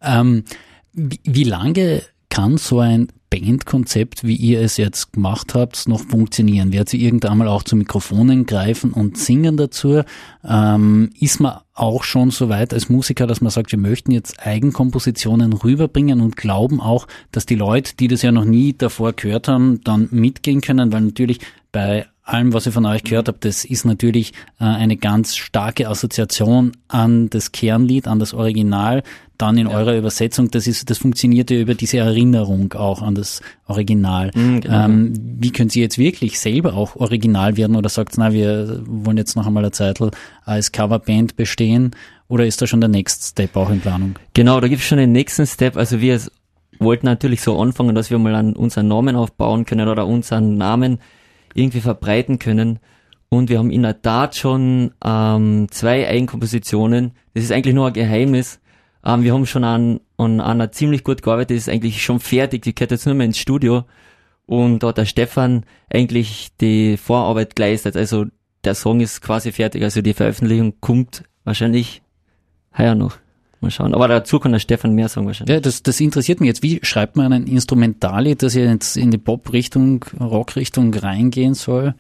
ähm, 0.02 0.44
wie, 0.92 1.22
wie 1.24 1.46
lange 1.46 2.02
kann 2.30 2.58
so 2.58 2.80
ein 2.80 3.08
Bandkonzept, 3.30 4.26
wie 4.26 4.36
ihr 4.36 4.60
es 4.60 4.76
jetzt 4.76 5.14
gemacht 5.14 5.54
habt, 5.54 5.88
noch 5.88 6.02
funktionieren? 6.02 6.74
Wird 6.74 6.90
sie 6.90 7.02
irgendwann 7.02 7.38
mal 7.38 7.48
auch 7.48 7.64
zu 7.64 7.78
Mikrofonen 7.78 8.46
greifen 8.46 8.92
und 8.92 9.18
singen 9.18 9.56
dazu? 9.56 10.02
Ähm, 10.44 11.12
ist 11.18 11.40
man 11.40 11.60
auch 11.74 12.04
schon 12.04 12.32
so 12.32 12.50
weit 12.50 12.74
als 12.74 12.90
Musiker, 12.90 13.26
dass 13.26 13.40
man 13.40 13.52
sagt, 13.52 13.72
wir 13.72 13.80
möchten 13.80 14.12
jetzt 14.12 14.46
Eigenkompositionen 14.46 15.54
rüberbringen 15.54 16.20
und 16.20 16.36
glauben 16.36 16.82
auch, 16.82 17.08
dass 17.32 17.46
die 17.46 17.56
Leute, 17.56 17.96
die 17.96 18.10
das 18.10 18.22
ja 18.22 18.34
noch 18.34 18.46
nie 18.46 18.76
davor 18.78 19.14
gehört 19.14 19.48
haben, 19.48 19.80
dann 19.84 20.10
mitgehen 20.12 20.60
können, 20.60 20.92
weil 20.92 21.02
natürlich 21.02 21.40
bei 21.72 22.06
allem, 22.34 22.54
was 22.54 22.68
ich 22.68 22.74
von 22.74 22.86
euch 22.86 23.04
gehört 23.04 23.28
habe, 23.28 23.38
das 23.40 23.66
ist 23.66 23.86
natürlich 23.86 24.34
äh, 24.60 24.66
eine 24.66 24.98
ganz 24.98 25.36
starke 25.36 25.88
Assoziation 25.88 26.72
an 26.88 27.30
das 27.30 27.52
Kernlied, 27.52 28.08
an 28.08 28.20
das 28.20 28.34
Original, 28.34 29.04
dann 29.38 29.58
in 29.58 29.68
ja. 29.68 29.76
eurer 29.76 29.98
Übersetzung. 29.98 30.52
Das 30.52 30.68
ist, 30.68 30.90
das 30.90 30.98
funktioniert 30.98 31.50
ja 31.50 31.58
über 31.58 31.74
diese 31.74 31.98
Erinnerung 31.98 32.74
auch 32.74 33.02
an 33.02 33.16
das 33.16 33.42
Original. 33.68 34.32
Mhm, 34.36 34.62
genau. 34.62 34.86
ähm, 34.86 35.14
wie 35.40 35.52
können 35.52 35.70
Sie 35.70 35.82
jetzt 35.82 35.98
wirklich 35.98 36.40
selber 36.40 36.74
auch 36.74 36.96
original 36.96 37.58
werden 37.58 37.76
oder 37.76 37.90
sagt, 37.90 38.18
na, 38.18 38.34
wir 38.34 38.82
wollen 38.86 39.18
jetzt 39.18 39.36
noch 39.36 39.48
einmal 39.48 39.64
eine 39.64 39.72
Zeit 39.72 40.00
als 40.46 40.72
Coverband 40.72 41.36
bestehen? 41.36 41.92
Oder 42.28 42.46
ist 42.46 42.62
da 42.62 42.68
schon 42.68 42.82
der 42.82 42.90
Next 42.90 43.24
Step 43.24 43.56
auch 43.56 43.72
in 43.72 43.80
Planung? 43.80 44.16
Genau, 44.34 44.60
da 44.60 44.68
gibt 44.68 44.82
es 44.82 44.88
schon 44.88 45.00
den 45.00 45.12
nächsten 45.12 45.48
Step. 45.48 45.78
Also 45.78 46.00
wir 46.00 46.20
wollten 46.78 47.06
natürlich 47.06 47.42
so 47.42 47.60
anfangen, 47.60 47.96
dass 47.96 48.12
wir 48.12 48.20
mal 48.20 48.36
an 48.36 48.56
unseren 48.56 48.88
Namen 48.88 49.16
aufbauen 49.16 49.66
können 49.66 49.88
oder 49.88 50.06
unseren 50.06 50.58
Namen 50.58 51.00
irgendwie 51.54 51.82
verbreiten 51.82 52.40
können. 52.40 52.80
Und 53.30 53.50
wir 53.50 53.60
haben 53.60 53.70
in 53.70 53.84
der 53.84 54.02
Tat 54.02 54.36
schon 54.36 54.92
ähm, 55.04 55.68
zwei 55.70 56.08
Eigenkompositionen. 56.08 57.12
Das 57.34 57.44
ist 57.44 57.52
eigentlich 57.52 57.76
nur 57.76 57.88
ein 57.88 57.94
Geheimnis. 57.94 58.60
Ähm, 59.06 59.24
wir 59.24 59.34
haben 59.34 59.46
schon 59.46 59.64
an, 59.64 60.00
an 60.18 60.42
einer 60.42 60.72
ziemlich 60.72 61.04
gut 61.04 61.22
gearbeitet, 61.22 61.58
das 61.58 61.68
ist 61.68 61.74
eigentlich 61.74 62.04
schon 62.04 62.20
fertig, 62.20 62.64
die 62.64 62.74
gehört 62.74 62.92
jetzt 62.92 63.06
nur 63.06 63.16
mehr 63.16 63.28
ins 63.28 63.38
Studio. 63.38 63.86
Und 64.46 64.82
da 64.82 64.88
hat 64.88 64.98
der 64.98 65.06
Stefan 65.06 65.64
eigentlich 65.94 66.50
die 66.60 66.98
Vorarbeit 66.98 67.56
geleistet. 67.56 67.96
Also 67.96 68.26
der 68.64 68.74
Song 68.74 69.00
ist 69.00 69.22
quasi 69.22 69.52
fertig, 69.52 69.84
also 69.84 70.02
die 70.02 70.14
Veröffentlichung 70.14 70.74
kommt 70.82 71.24
wahrscheinlich 71.44 72.02
heuer 72.76 72.96
noch. 72.96 73.18
Mal 73.62 73.72
schauen. 73.72 73.94
Aber 73.94 74.08
dazu 74.08 74.40
kann 74.40 74.52
der 74.52 74.60
Stefan 74.60 74.94
mehr 74.94 75.10
sagen 75.10 75.28
wahrscheinlich. 75.28 75.54
Ja, 75.54 75.60
das, 75.60 75.84
das 75.84 76.00
interessiert 76.00 76.40
mich 76.40 76.48
jetzt. 76.48 76.64
Wie 76.64 76.80
schreibt 76.84 77.16
man 77.16 77.34
ein 77.34 77.48
Instrumentali, 77.48 78.36
das 78.36 78.56
jetzt 78.56 78.96
in 78.96 79.12
die 79.12 79.18
Pop-Richtung, 79.18 80.06
Rock-Richtung 80.20 80.94
reingehen 80.94 81.54
soll? 81.54 81.94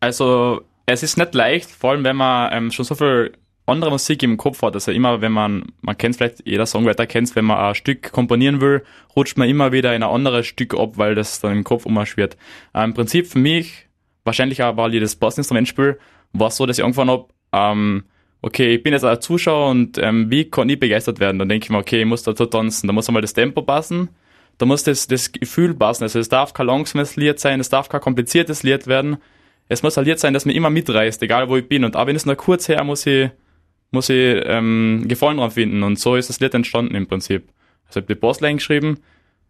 Also, 0.00 0.62
es 0.86 1.02
ist 1.02 1.16
nicht 1.16 1.34
leicht, 1.34 1.70
vor 1.70 1.90
allem 1.90 2.04
wenn 2.04 2.16
man 2.16 2.52
ähm, 2.52 2.70
schon 2.70 2.84
so 2.84 2.94
viel 2.94 3.32
andere 3.66 3.90
Musik 3.90 4.22
im 4.22 4.36
Kopf 4.36 4.62
hat. 4.62 4.74
Also 4.74 4.92
immer, 4.92 5.20
wenn 5.20 5.32
man, 5.32 5.64
man 5.80 5.96
kennt 5.96 6.16
vielleicht, 6.16 6.46
jeder 6.46 6.66
Songwriter 6.66 7.06
kennt 7.06 7.34
wenn 7.34 7.46
man 7.46 7.58
ein 7.58 7.74
Stück 7.74 8.12
komponieren 8.12 8.60
will, 8.60 8.84
rutscht 9.16 9.38
man 9.38 9.48
immer 9.48 9.72
wieder 9.72 9.94
in 9.94 10.02
ein 10.02 10.10
anderes 10.10 10.46
Stück 10.46 10.74
ab, 10.74 10.98
weil 10.98 11.14
das 11.14 11.40
dann 11.40 11.52
im 11.52 11.64
Kopf 11.64 11.86
umschwirrt. 11.86 12.36
Ähm, 12.74 12.90
Im 12.90 12.94
Prinzip 12.94 13.26
für 13.26 13.38
mich, 13.38 13.86
wahrscheinlich 14.24 14.62
auch, 14.62 14.76
weil 14.76 14.94
ich 14.94 15.00
das 15.00 15.16
Bassinstrumentspiel, 15.16 15.98
war 16.32 16.48
es 16.48 16.56
so, 16.56 16.66
dass 16.66 16.78
ich 16.78 16.84
angefangen 16.84 17.10
habe, 17.10 17.28
ähm, 17.52 18.04
okay, 18.44 18.74
ich 18.74 18.82
bin 18.82 18.92
jetzt 18.92 19.04
ein 19.04 19.20
Zuschauer 19.22 19.70
und 19.70 19.96
ähm, 19.96 20.30
wie 20.30 20.44
kann 20.44 20.68
ich 20.68 20.78
begeistert 20.78 21.18
werden? 21.18 21.38
Dann 21.38 21.48
denke 21.48 21.64
ich 21.64 21.70
mir, 21.70 21.78
okay, 21.78 22.00
ich 22.00 22.06
muss 22.06 22.24
dazu 22.24 22.44
tanzen, 22.44 22.86
da 22.86 22.92
muss 22.92 23.08
einmal 23.08 23.22
das 23.22 23.32
Tempo 23.32 23.62
passen, 23.62 24.10
da 24.58 24.66
muss 24.66 24.84
das, 24.84 25.06
das 25.06 25.32
Gefühl 25.32 25.72
passen. 25.74 26.02
Also 26.04 26.18
es 26.18 26.28
darf 26.28 26.52
kein 26.52 26.66
langsames 26.66 27.16
Lied 27.16 27.40
sein, 27.40 27.58
es 27.58 27.70
darf 27.70 27.88
kein 27.88 28.02
kompliziertes 28.02 28.62
Lied 28.62 28.86
werden. 28.86 29.16
Es 29.68 29.82
muss 29.82 29.96
ein 29.96 30.04
Lied 30.04 30.18
sein, 30.18 30.34
das 30.34 30.44
mir 30.44 30.52
immer 30.52 30.68
mitreißt, 30.68 31.22
egal 31.22 31.48
wo 31.48 31.56
ich 31.56 31.66
bin. 31.66 31.84
Und 31.84 31.96
auch 31.96 32.06
wenn 32.06 32.16
es 32.16 32.26
nur 32.26 32.36
kurz 32.36 32.68
her, 32.68 32.84
muss 32.84 33.06
ich, 33.06 33.30
muss 33.90 34.10
ich 34.10 34.42
ähm, 34.44 35.04
Gefallen 35.08 35.38
dran 35.38 35.50
finden. 35.50 35.82
Und 35.82 35.98
so 35.98 36.14
ist 36.14 36.28
das 36.28 36.38
Lied 36.40 36.52
entstanden 36.52 36.94
im 36.94 37.06
Prinzip. 37.06 37.48
Also 37.86 38.00
ich 38.00 38.04
habe 38.04 38.14
die 38.14 38.20
Bossline 38.20 38.56
geschrieben, 38.56 38.98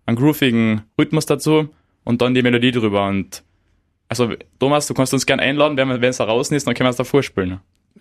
einen 0.07 0.17
groovigen 0.17 0.83
Rhythmus 0.97 1.27
dazu 1.27 1.69
und 2.05 2.23
dann 2.23 2.33
die 2.33 2.43
Melodie 2.43 2.71
drüber. 2.71 3.09
Und 3.09 3.43
also 4.09 4.33
Thomas, 4.61 4.87
du 4.87 4.95
kannst 4.95 5.13
uns 5.13 5.27
gerne 5.27 5.43
einladen, 5.43 5.77
wenn 5.77 6.05
es 6.05 6.19
da 6.19 6.27
draußen 6.27 6.57
ist, 6.57 6.69
dann 6.69 6.75
können 6.75 6.87
wir 6.87 6.93
es 6.93 6.97
da 6.97 7.05
vorspielen. 7.05 7.59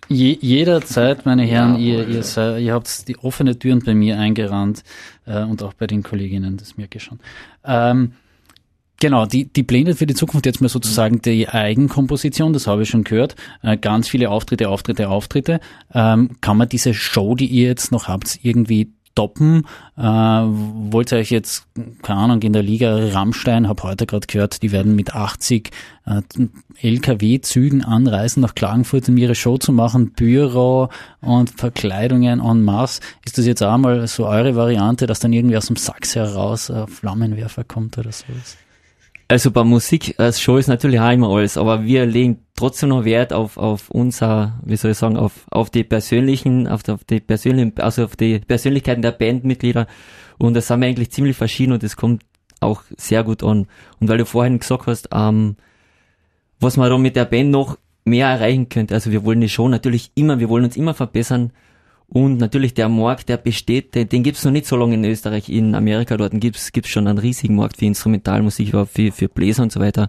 Je, 0.08 0.36
jederzeit, 0.40 1.24
meine 1.24 1.44
Herren, 1.44 1.74
ja, 1.74 2.00
ihr, 2.00 2.08
ihr, 2.08 2.22
seid, 2.22 2.62
ihr 2.62 2.74
habt 2.74 3.08
die 3.08 3.16
offene 3.18 3.58
Türen 3.58 3.80
bei 3.80 3.94
mir 3.94 4.18
eingerannt 4.18 4.82
äh, 5.24 5.42
und 5.44 5.62
auch 5.62 5.72
bei 5.72 5.86
den 5.86 6.02
Kolleginnen, 6.02 6.56
das 6.56 6.76
merke 6.76 6.98
ich 6.98 7.04
schon. 7.04 7.20
Ähm, 7.64 8.12
Genau, 9.00 9.26
die, 9.26 9.52
die 9.52 9.64
Pläne 9.64 9.94
für 9.94 10.06
die 10.06 10.14
Zukunft 10.14 10.46
jetzt 10.46 10.60
mal 10.60 10.68
sozusagen 10.68 11.20
die 11.20 11.48
Eigenkomposition, 11.48 12.52
das 12.52 12.66
habe 12.66 12.84
ich 12.84 12.88
schon 12.88 13.04
gehört. 13.04 13.34
Äh, 13.60 13.76
ganz 13.76 14.08
viele 14.08 14.30
Auftritte, 14.30 14.68
Auftritte, 14.68 15.08
Auftritte. 15.08 15.60
Ähm, 15.92 16.36
kann 16.40 16.56
man 16.56 16.68
diese 16.68 16.94
Show, 16.94 17.34
die 17.34 17.46
ihr 17.46 17.66
jetzt 17.66 17.92
noch 17.92 18.08
habt, 18.08 18.38
irgendwie 18.42 18.92
toppen? 19.14 19.66
Äh, 19.96 20.02
wollt 20.02 21.12
ihr 21.12 21.18
euch 21.18 21.30
jetzt, 21.30 21.66
keine 22.02 22.20
Ahnung, 22.20 22.42
in 22.42 22.52
der 22.52 22.62
Liga 22.62 22.96
Rammstein, 23.12 23.68
habe 23.68 23.82
heute 23.82 24.06
gerade 24.06 24.26
gehört, 24.26 24.62
die 24.62 24.72
werden 24.72 24.94
mit 24.96 25.14
80 25.14 25.70
äh, 26.06 26.22
LKW-Zügen 26.80 27.84
anreisen 27.84 28.40
nach 28.40 28.54
Klagenfurt, 28.54 29.08
um 29.08 29.16
ihre 29.16 29.34
Show 29.34 29.58
zu 29.58 29.72
machen, 29.72 30.12
Büro 30.12 30.88
und 31.20 31.50
Verkleidungen 31.50 32.40
en 32.40 32.62
masse. 32.62 33.00
Ist 33.24 33.38
das 33.38 33.46
jetzt 33.46 33.62
auch 33.62 33.76
mal 33.78 34.06
so 34.06 34.26
eure 34.26 34.56
Variante, 34.56 35.06
dass 35.06 35.20
dann 35.20 35.32
irgendwie 35.32 35.56
aus 35.56 35.66
dem 35.66 35.76
Sachs 35.76 36.14
heraus 36.14 36.68
äh, 36.70 36.86
Flammenwerfer 36.86 37.64
kommt 37.64 37.98
oder 37.98 38.12
sowas? 38.12 38.56
Also 39.34 39.50
bei 39.50 39.64
Musik 39.64 40.14
als 40.18 40.40
Show 40.40 40.58
ist 40.58 40.68
natürlich 40.68 41.00
auch 41.00 41.10
immer 41.10 41.28
alles, 41.28 41.56
aber 41.56 41.82
wir 41.82 42.06
legen 42.06 42.46
trotzdem 42.54 42.90
noch 42.90 43.04
Wert 43.04 43.32
auf, 43.32 43.56
auf 43.56 43.90
unser, 43.90 44.60
wie 44.64 44.76
soll 44.76 44.92
ich 44.92 44.96
sagen, 44.96 45.16
auf, 45.16 45.48
auf 45.50 45.70
die 45.70 45.82
persönlichen, 45.82 46.68
auf, 46.68 46.88
auf 46.88 47.02
die 47.02 47.18
persönlichen, 47.18 47.72
also 47.80 48.04
auf 48.04 48.14
die 48.14 48.38
Persönlichkeiten 48.38 49.02
der 49.02 49.10
Bandmitglieder. 49.10 49.88
Und 50.38 50.54
das 50.54 50.70
haben 50.70 50.82
wir 50.82 50.88
eigentlich 50.88 51.10
ziemlich 51.10 51.36
verschieden 51.36 51.72
und 51.72 51.82
das 51.82 51.96
kommt 51.96 52.22
auch 52.60 52.82
sehr 52.96 53.24
gut 53.24 53.42
an. 53.42 53.66
Und 53.98 54.08
weil 54.08 54.18
du 54.18 54.24
vorhin 54.24 54.60
gesagt 54.60 54.86
hast, 54.86 55.08
ähm, 55.12 55.56
was 56.60 56.76
man 56.76 56.88
da 56.88 56.96
mit 56.96 57.16
der 57.16 57.24
Band 57.24 57.50
noch 57.50 57.76
mehr 58.04 58.28
erreichen 58.28 58.68
könnte. 58.68 58.94
Also 58.94 59.10
wir 59.10 59.24
wollen 59.24 59.40
die 59.40 59.48
Show 59.48 59.66
natürlich 59.66 60.12
immer, 60.14 60.38
wir 60.38 60.48
wollen 60.48 60.64
uns 60.64 60.76
immer 60.76 60.94
verbessern 60.94 61.50
und 62.08 62.38
natürlich 62.38 62.74
der 62.74 62.88
Markt, 62.88 63.28
der 63.28 63.38
besteht, 63.38 63.94
den, 63.94 64.08
den 64.08 64.22
gibt's 64.22 64.44
noch 64.44 64.52
nicht 64.52 64.66
so 64.66 64.76
lange 64.76 64.94
in 64.94 65.04
Österreich. 65.04 65.48
In 65.48 65.74
Amerika 65.74 66.16
dort 66.16 66.32
gibt's 66.40 66.70
gibt's 66.72 66.90
schon 66.90 67.08
einen 67.08 67.18
riesigen 67.18 67.56
Markt 67.56 67.78
für 67.78 67.86
Instrumentalmusik, 67.86 68.70
für, 68.70 69.12
für 69.12 69.28
Bläser 69.28 69.62
und 69.62 69.72
so 69.72 69.80
weiter. 69.80 70.08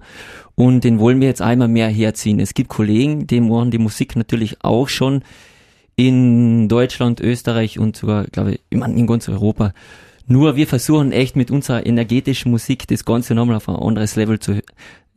Und 0.55 0.83
den 0.83 0.99
wollen 0.99 1.19
wir 1.19 1.27
jetzt 1.27 1.41
einmal 1.41 1.67
mehr 1.67 1.89
herziehen. 1.89 2.39
Es 2.39 2.53
gibt 2.53 2.69
Kollegen, 2.69 3.27
die 3.27 3.41
machen 3.41 3.71
die 3.71 3.77
Musik 3.77 4.15
natürlich 4.15 4.63
auch 4.63 4.87
schon 4.87 5.23
in 5.95 6.67
Deutschland, 6.67 7.21
Österreich 7.21 7.79
und 7.79 7.95
sogar, 7.95 8.25
glaube 8.25 8.53
ich, 8.53 8.59
in 8.69 9.07
ganz 9.07 9.29
Europa. 9.29 9.73
Nur 10.27 10.55
wir 10.55 10.67
versuchen 10.67 11.11
echt 11.11 11.35
mit 11.35 11.51
unserer 11.51 11.85
energetischen 11.85 12.51
Musik 12.51 12.87
das 12.87 13.05
Ganze 13.05 13.35
nochmal 13.35 13.57
auf 13.57 13.69
ein 13.69 13.75
anderes 13.75 14.15
Level 14.15 14.39
zu 14.39 14.61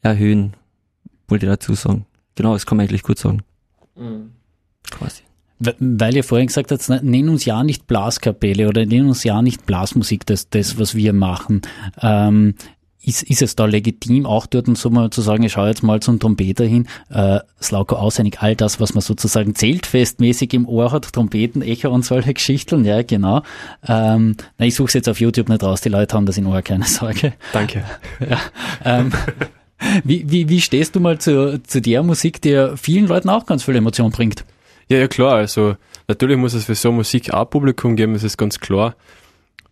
erhöhen, 0.03 0.55
wollte 1.27 1.47
ich 1.47 1.51
dazu 1.51 1.75
sagen. 1.75 2.07
Genau, 2.35 2.53
das 2.53 2.67
kann 2.67 2.77
man 2.77 2.87
eigentlich 2.87 3.03
gut 3.03 3.19
sagen. 3.19 3.43
Mhm. 3.97 4.33
Quasi. 4.91 5.28
Weil 5.61 6.17
ihr 6.17 6.25
vorhin 6.25 6.47
gesagt 6.47 6.71
habt, 6.71 6.89
nennen 7.03 7.29
uns 7.29 7.45
ja 7.45 7.65
nicht 7.65 7.87
Blaskapelle 7.87 8.69
oder 8.69 8.87
nennen 8.87 9.09
uns 9.09 9.25
ja 9.25 9.43
nicht 9.43 9.67
Blasmusik, 9.67 10.25
das, 10.27 10.49
das 10.51 10.79
was 10.79 10.95
wir 10.95 11.13
machen. 11.13 11.63
Ähm, 12.01 12.55
ist, 13.09 13.23
ist 13.23 13.43
es 13.43 13.57
da 13.57 13.65
legitim, 13.65 14.27
auch 14.27 14.47
dort 14.47 14.69
und 14.69 14.77
so 14.77 14.91
mal 14.91 15.11
zu 15.11 15.23
sagen, 15.23 15.43
ich 15.43 15.53
schaue 15.53 15.69
jetzt 15.69 15.83
mal 15.83 16.01
zum 16.01 16.21
Trompeter 16.21 16.65
hin, 16.65 16.87
äh, 17.11 17.41
Slauko 17.61 17.97
auswendig, 17.97 18.39
all 18.41 18.55
das, 18.55 18.81
was 18.81 18.95
man 18.95 19.01
sozusagen 19.01 19.55
zeltfestmäßig 19.55 20.53
im 20.55 20.69
Ohr 20.69 20.93
hat, 20.93 21.13
Trompeten, 21.13 21.63
Echo 21.63 21.91
und 21.91 22.05
solche 22.05 22.35
Geschichten, 22.35 22.85
ja 22.85 23.03
genau. 23.03 23.43
Ähm, 23.87 24.37
na, 24.59 24.67
ich 24.67 24.75
suche 24.75 24.89
es 24.89 24.95
jetzt 24.95 25.09
auf 25.09 25.21
YouTube 25.21 25.49
nicht 25.49 25.63
raus, 25.63 25.81
die 25.81 25.89
Leute 25.89 26.15
haben 26.17 26.27
das 26.27 26.37
in 26.37 26.47
Ohr, 26.47 26.63
keine 26.63 26.85
Sorge. 26.85 27.33
Danke. 27.53 27.85
Ja, 28.29 28.39
ähm, 28.85 29.13
wie, 30.03 30.29
wie, 30.29 30.49
wie 30.49 30.61
stehst 30.61 30.97
du 30.97 31.01
mal 31.01 31.19
zu, 31.19 31.63
zu 31.63 31.81
der 31.81 32.03
Musik, 32.03 32.43
die 32.43 32.73
vielen 32.77 33.07
Leuten 33.07 33.29
auch 33.29 33.47
ganz 33.47 33.63
viel 33.63 33.77
Emotion 33.77 34.11
bringt? 34.11 34.45
Ja, 34.89 34.99
ja, 34.99 35.09
klar. 35.09 35.35
Also 35.35 35.77
natürlich 36.07 36.39
muss 36.39 36.55
es 36.55 36.65
für 36.65 36.75
so 36.75 36.91
Musik 36.93 37.33
auch 37.33 37.49
Publikum 37.49 37.97
geben, 37.97 38.15
das 38.15 38.25
ist 38.25 38.39
ganz 38.39 38.59
klar. 38.59 38.95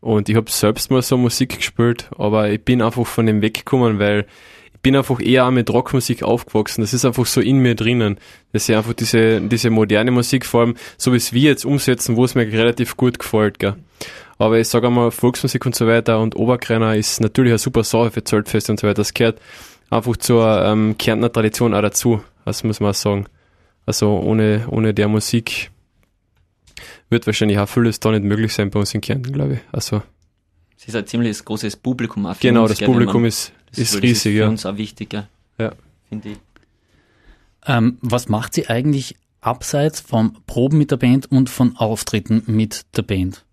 Und 0.00 0.28
ich 0.28 0.36
habe 0.36 0.50
selbst 0.50 0.90
mal 0.90 1.02
so 1.02 1.16
Musik 1.16 1.56
gespielt, 1.56 2.10
aber 2.16 2.50
ich 2.50 2.62
bin 2.62 2.82
einfach 2.82 3.06
von 3.06 3.26
dem 3.26 3.42
weggekommen, 3.42 3.98
weil 3.98 4.26
ich 4.74 4.80
bin 4.80 4.94
einfach 4.94 5.20
eher 5.20 5.46
auch 5.46 5.50
mit 5.50 5.70
Rockmusik 5.70 6.22
aufgewachsen. 6.22 6.82
Das 6.82 6.92
ist 6.92 7.04
einfach 7.04 7.26
so 7.26 7.40
in 7.40 7.58
mir 7.58 7.74
drinnen. 7.74 8.18
Das 8.52 8.68
ist 8.68 8.76
einfach 8.76 8.92
diese, 8.92 9.40
diese 9.40 9.70
moderne 9.70 10.10
Musik, 10.10 10.44
vor 10.44 10.60
allem 10.60 10.76
so 10.98 11.12
wie 11.12 11.16
es 11.16 11.32
wir 11.32 11.50
jetzt 11.50 11.64
umsetzen, 11.64 12.16
wo 12.16 12.24
es 12.24 12.34
mir 12.34 12.46
relativ 12.46 12.96
gut 12.96 13.18
gefällt, 13.18 13.58
gell. 13.58 13.74
Aber 14.38 14.58
ich 14.58 14.68
sage 14.68 14.86
einmal, 14.86 15.10
Volksmusik 15.10 15.64
und 15.64 15.74
so 15.74 15.86
weiter 15.86 16.20
und 16.20 16.36
Oberkreiner 16.36 16.94
ist 16.94 17.20
natürlich 17.20 17.52
eine 17.52 17.58
super 17.58 17.84
Sache 17.84 18.10
für 18.10 18.22
Zeltfeste 18.22 18.70
und 18.70 18.78
so 18.78 18.86
weiter. 18.86 19.00
Das 19.00 19.14
gehört 19.14 19.40
einfach 19.88 20.18
zur 20.18 20.62
ähm, 20.62 20.96
Kärntner 20.98 21.32
Tradition 21.32 21.74
auch 21.74 21.80
dazu. 21.80 22.22
Das 22.44 22.62
muss 22.62 22.80
man 22.80 22.90
auch 22.90 22.94
sagen. 22.94 23.26
Also 23.86 24.18
ohne, 24.18 24.66
ohne 24.68 24.92
der 24.92 25.08
Musik 25.08 25.70
wird 27.08 27.26
wahrscheinlich 27.26 27.58
auch 27.58 27.68
vieles 27.68 28.00
da 28.00 28.10
nicht 28.10 28.24
möglich 28.24 28.52
sein 28.52 28.70
bei 28.70 28.80
uns 28.80 28.92
in 28.92 29.00
Kärnten, 29.00 29.32
glaube 29.32 29.54
ich. 29.54 29.60
Also. 29.72 30.02
Es 30.76 30.88
ist 30.88 30.96
ein 30.96 31.06
ziemlich 31.06 31.42
großes 31.42 31.76
Publikum 31.76 32.26
auch 32.26 32.38
Genau, 32.38 32.62
uns, 32.62 32.72
das 32.72 32.80
Publikum 32.80 33.22
man, 33.22 33.28
ist, 33.28 33.52
ist 33.72 33.94
riesig, 34.02 34.10
ist 34.10 34.22
für 34.22 34.30
ja. 34.30 34.44
für 34.44 34.50
uns 34.50 34.66
auch 34.66 34.76
wichtig, 34.76 35.12
ja. 35.12 35.28
ja. 35.58 35.72
Finde 36.08 36.30
ich. 36.30 36.38
Ähm, 37.66 37.98
was 38.02 38.28
macht 38.28 38.54
sie 38.54 38.68
eigentlich 38.68 39.16
abseits 39.40 40.00
vom 40.00 40.36
Proben 40.46 40.78
mit 40.78 40.90
der 40.90 40.96
Band 40.96 41.30
und 41.30 41.48
von 41.48 41.76
Auftritten 41.76 42.42
mit 42.46 42.84
der 42.96 43.02
Band? 43.02 43.45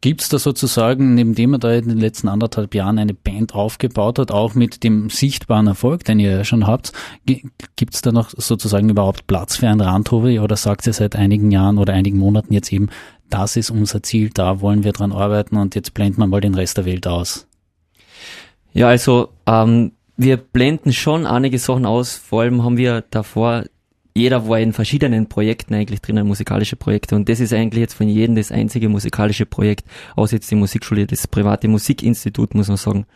Gibt 0.00 0.22
es 0.22 0.28
da 0.28 0.38
sozusagen, 0.38 1.14
neben 1.14 1.34
dem 1.34 1.54
er 1.54 1.58
da 1.58 1.72
in 1.72 1.88
den 1.88 1.98
letzten 1.98 2.28
anderthalb 2.28 2.74
Jahren 2.74 3.00
eine 3.00 3.14
Band 3.14 3.54
aufgebaut 3.54 4.20
hat, 4.20 4.30
auch 4.30 4.54
mit 4.54 4.84
dem 4.84 5.10
sichtbaren 5.10 5.66
Erfolg, 5.66 6.04
den 6.04 6.20
ihr 6.20 6.30
ja 6.30 6.44
schon 6.44 6.68
habt, 6.68 6.92
gibt 7.24 7.94
es 7.94 8.02
da 8.02 8.12
noch 8.12 8.30
sozusagen 8.30 8.88
überhaupt 8.88 9.26
Platz 9.26 9.56
für 9.56 9.68
ein 9.68 9.80
Randhobby 9.80 10.38
oder 10.38 10.56
sagt 10.56 10.86
ihr 10.86 10.92
seit 10.92 11.16
einigen 11.16 11.50
Jahren 11.50 11.78
oder 11.78 11.94
einigen 11.94 12.18
Monaten 12.18 12.52
jetzt 12.52 12.72
eben, 12.72 12.90
das 13.28 13.56
ist 13.56 13.70
unser 13.70 14.02
Ziel, 14.02 14.30
da 14.32 14.60
wollen 14.60 14.84
wir 14.84 14.92
dran 14.92 15.12
arbeiten 15.12 15.56
und 15.56 15.74
jetzt 15.74 15.94
blenden 15.94 16.20
wir 16.20 16.26
mal 16.28 16.40
den 16.40 16.54
Rest 16.54 16.76
der 16.76 16.84
Welt 16.84 17.06
aus? 17.08 17.48
Ja, 18.72 18.88
also 18.88 19.30
ähm, 19.46 19.92
wir 20.16 20.36
blenden 20.36 20.92
schon 20.92 21.26
einige 21.26 21.58
Sachen 21.58 21.86
aus, 21.86 22.16
vor 22.16 22.42
allem 22.42 22.62
haben 22.62 22.76
wir 22.76 23.02
davor 23.10 23.64
jeder 24.18 24.48
war 24.48 24.58
in 24.58 24.72
verschiedenen 24.72 25.28
Projekten 25.28 25.74
eigentlich 25.74 26.00
drinnen, 26.00 26.26
musikalische 26.26 26.76
Projekte. 26.76 27.14
Und 27.14 27.28
das 27.28 27.40
ist 27.40 27.52
eigentlich 27.52 27.80
jetzt 27.80 27.94
von 27.94 28.08
jedem 28.08 28.34
das 28.34 28.52
einzige 28.52 28.88
musikalische 28.88 29.46
Projekt, 29.46 29.86
außer 30.16 30.34
jetzt 30.36 30.50
die 30.50 30.56
Musikschule, 30.56 31.06
das 31.06 31.26
private 31.26 31.68
Musikinstitut, 31.68 32.54
muss 32.54 32.68
man 32.68 32.76
sagen. 32.76 33.06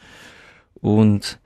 Und 0.74 1.40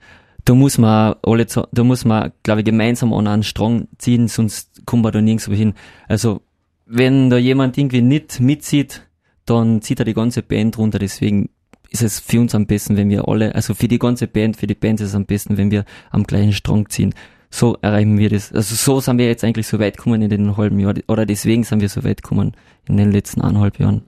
da 0.45 0.53
muss 0.53 0.77
man 0.77 1.15
alle, 1.23 1.45
da 1.45 1.83
muss 1.83 2.05
man, 2.05 2.31
glaube 2.43 2.61
ich, 2.61 2.65
gemeinsam 2.65 3.13
an 3.13 3.27
einen 3.27 3.43
Strang 3.43 3.87
ziehen, 3.97 4.27
sonst 4.27 4.85
kommt 4.85 5.03
man 5.03 5.11
da 5.11 5.21
nirgendwo 5.21 5.53
hin. 5.53 5.73
Also, 6.07 6.41
wenn 6.85 7.29
da 7.29 7.37
jemand 7.37 7.77
irgendwie 7.77 8.01
nicht 8.01 8.39
mitzieht, 8.39 9.01
dann 9.45 9.81
zieht 9.81 9.99
er 9.99 10.05
die 10.05 10.13
ganze 10.13 10.41
Band 10.43 10.77
runter. 10.77 10.99
Deswegen 10.99 11.49
ist 11.89 12.03
es 12.03 12.19
für 12.19 12.39
uns 12.39 12.55
am 12.55 12.67
besten, 12.67 12.95
wenn 12.95 13.09
wir 13.09 13.27
alle, 13.27 13.55
also 13.55 13.73
für 13.73 13.87
die 13.87 13.99
ganze 13.99 14.27
Band, 14.27 14.55
für 14.55 14.67
die 14.67 14.75
Band 14.75 15.01
ist 15.01 15.07
es 15.07 15.15
am 15.15 15.25
besten, 15.25 15.57
wenn 15.57 15.71
wir 15.71 15.83
am 16.11 16.23
gleichen 16.23 16.53
Strang 16.53 16.89
ziehen 16.89 17.13
so 17.49 17.77
erreichen 17.81 18.17
wir 18.17 18.29
das. 18.29 18.51
Also 18.51 18.75
so 18.75 18.99
sind 18.99 19.17
wir 19.17 19.27
jetzt 19.27 19.43
eigentlich 19.43 19.67
so 19.67 19.79
weit 19.79 19.97
gekommen 19.97 20.21
in 20.21 20.29
den 20.29 20.57
halben 20.57 20.79
Jahr 20.79 20.93
oder 21.07 21.25
deswegen 21.25 21.63
sind 21.63 21.81
wir 21.81 21.89
so 21.89 22.03
weit 22.03 22.21
gekommen 22.21 22.53
in 22.87 22.97
den 22.97 23.11
letzten 23.11 23.41
eineinhalb 23.41 23.79
Jahren, 23.79 24.01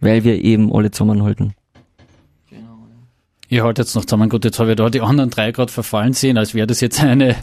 weil 0.00 0.24
wir 0.24 0.42
eben 0.42 0.74
alle 0.74 0.90
zusammenhalten. 0.90 1.54
Genau. 2.50 2.78
Ihr 3.48 3.64
haltet 3.64 3.86
jetzt 3.86 3.94
noch 3.94 4.04
zusammen. 4.04 4.28
Gut, 4.28 4.44
jetzt 4.44 4.58
habe 4.58 4.70
ich 4.70 4.76
da 4.76 4.88
die 4.88 5.00
anderen 5.00 5.30
drei 5.30 5.52
gerade 5.52 5.72
verfallen 5.72 6.12
sehen, 6.12 6.38
als 6.38 6.54
wäre 6.54 6.66
das 6.66 6.80
jetzt 6.80 7.02
eine 7.02 7.36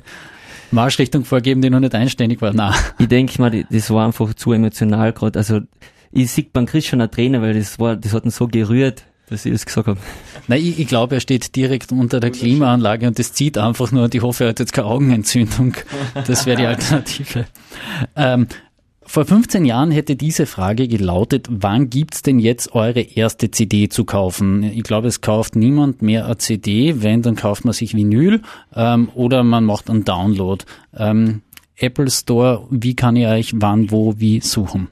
Marschrichtung 0.71 1.23
vorgeben, 1.23 1.61
die 1.61 1.69
noch 1.69 1.79
nicht 1.79 1.95
einständig 1.95 2.41
war. 2.41 2.53
Nein. 2.53 2.73
Ich 2.99 3.07
denke 3.07 3.39
mal, 3.39 3.65
das 3.69 3.89
war 3.91 4.05
einfach 4.05 4.33
zu 4.33 4.53
emotional 4.53 5.13
gerade. 5.13 5.37
Also 5.37 5.61
ich 6.11 6.31
sehe 6.31 6.47
beim 6.51 6.65
Chris 6.65 6.85
schon 6.85 7.01
eine 7.01 7.11
Träne, 7.11 7.41
weil 7.41 7.53
das 7.53 7.79
war, 7.79 7.95
das 7.95 8.13
hat 8.13 8.25
ihn 8.25 8.31
so 8.31 8.47
gerührt, 8.47 9.03
dass 9.29 9.45
ich 9.45 9.51
das 9.51 9.65
gesagt 9.65 9.87
habe. 9.87 9.99
Nein, 10.47 10.61
ich, 10.61 10.79
ich 10.79 10.87
glaube, 10.87 11.15
er 11.15 11.21
steht 11.21 11.55
direkt 11.55 11.91
unter 11.91 12.19
der 12.19 12.31
Klimaanlage 12.31 13.07
und 13.07 13.17
das 13.19 13.33
zieht 13.33 13.57
einfach 13.57 13.91
nur 13.91 14.03
und 14.03 14.15
ich 14.15 14.21
hoffe, 14.21 14.45
er 14.45 14.49
hat 14.51 14.59
jetzt 14.59 14.73
keine 14.73 14.87
Augenentzündung. 14.87 15.75
Das 16.27 16.45
wäre 16.45 16.57
die 16.57 16.65
Alternative. 16.65 17.45
Ähm, 18.15 18.47
vor 19.05 19.25
15 19.25 19.65
Jahren 19.65 19.91
hätte 19.91 20.15
diese 20.15 20.45
Frage 20.45 20.87
gelautet, 20.87 21.47
wann 21.49 21.89
gibt's 21.89 22.21
denn 22.21 22.39
jetzt 22.39 22.73
eure 22.73 23.01
erste 23.01 23.51
CD 23.51 23.89
zu 23.89 24.05
kaufen? 24.05 24.63
Ich 24.63 24.83
glaube, 24.83 25.07
es 25.07 25.21
kauft 25.21 25.55
niemand 25.55 26.01
mehr 26.01 26.25
eine 26.25 26.37
CD, 26.37 27.01
wenn, 27.03 27.21
dann 27.21 27.35
kauft 27.35 27.65
man 27.65 27.73
sich 27.73 27.95
Vinyl 27.95 28.41
ähm, 28.75 29.09
oder 29.13 29.43
man 29.43 29.65
macht 29.65 29.89
einen 29.89 30.05
Download. 30.05 30.63
Ähm, 30.95 31.41
Apple 31.75 32.09
Store, 32.09 32.65
wie 32.69 32.95
kann 32.95 33.15
ich 33.15 33.27
euch 33.27 33.53
wann, 33.55 33.91
wo, 33.91 34.19
wie 34.19 34.39
suchen? 34.39 34.87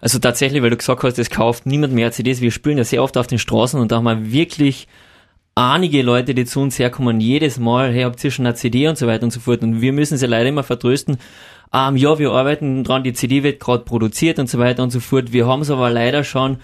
Also 0.00 0.18
tatsächlich, 0.18 0.62
weil 0.62 0.70
du 0.70 0.76
gesagt 0.76 1.02
hast, 1.02 1.18
es 1.18 1.30
kauft 1.30 1.66
niemand 1.66 1.94
mehr 1.94 2.12
CDs. 2.12 2.40
Wir 2.40 2.50
spielen 2.50 2.78
ja 2.78 2.84
sehr 2.84 3.02
oft 3.02 3.16
auf 3.16 3.26
den 3.26 3.38
Straßen 3.38 3.80
und 3.80 3.92
da 3.92 3.96
haben 3.96 4.04
wir 4.04 4.32
wirklich 4.32 4.86
einige 5.54 6.02
Leute, 6.02 6.34
die 6.34 6.44
zu 6.44 6.60
uns 6.60 6.78
herkommen, 6.78 7.18
jedes 7.18 7.58
Mal, 7.58 7.92
hey, 7.92 8.02
habt 8.02 8.22
ihr 8.22 8.30
schon 8.30 8.46
eine 8.46 8.54
CD 8.54 8.88
und 8.88 8.98
so 8.98 9.06
weiter 9.06 9.24
und 9.24 9.32
so 9.32 9.40
fort. 9.40 9.62
Und 9.62 9.80
wir 9.80 9.92
müssen 9.92 10.18
sie 10.18 10.26
leider 10.26 10.48
immer 10.48 10.62
vertrösten. 10.62 11.16
Ähm, 11.72 11.96
ja, 11.96 12.18
wir 12.18 12.30
arbeiten 12.32 12.84
dran, 12.84 13.02
die 13.02 13.14
CD 13.14 13.42
wird 13.42 13.58
gerade 13.58 13.84
produziert 13.84 14.38
und 14.38 14.48
so 14.48 14.58
weiter 14.58 14.82
und 14.82 14.90
so 14.90 15.00
fort. 15.00 15.32
Wir 15.32 15.46
haben 15.46 15.62
es 15.62 15.70
aber 15.70 15.90
leider 15.90 16.24
schon 16.24 16.58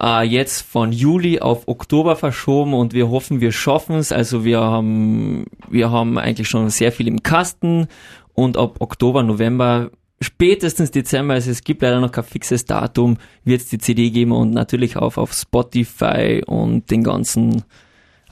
äh, 0.00 0.26
jetzt 0.26 0.62
von 0.62 0.90
Juli 0.90 1.40
auf 1.40 1.68
Oktober 1.68 2.16
verschoben 2.16 2.74
und 2.74 2.94
wir 2.94 3.10
hoffen, 3.10 3.40
wir 3.40 3.52
schaffen 3.52 3.96
es. 3.96 4.10
Also 4.10 4.44
wir 4.44 4.60
haben, 4.60 5.44
wir 5.68 5.90
haben 5.90 6.18
eigentlich 6.18 6.48
schon 6.48 6.70
sehr 6.70 6.92
viel 6.92 7.08
im 7.08 7.22
Kasten 7.22 7.88
und 8.32 8.56
ab 8.56 8.76
Oktober, 8.80 9.22
November 9.22 9.90
spätestens 10.24 10.90
Dezember, 10.90 11.34
also 11.34 11.50
es 11.50 11.62
gibt 11.62 11.82
leider 11.82 12.00
noch 12.00 12.12
kein 12.12 12.24
fixes 12.24 12.64
Datum, 12.64 13.18
wird 13.44 13.60
es 13.60 13.68
die 13.68 13.78
CD 13.78 14.10
geben 14.10 14.32
und 14.32 14.50
natürlich 14.50 14.96
auch 14.96 15.16
auf 15.16 15.32
Spotify 15.32 16.42
und 16.44 16.90
den 16.90 17.04
ganzen 17.04 17.64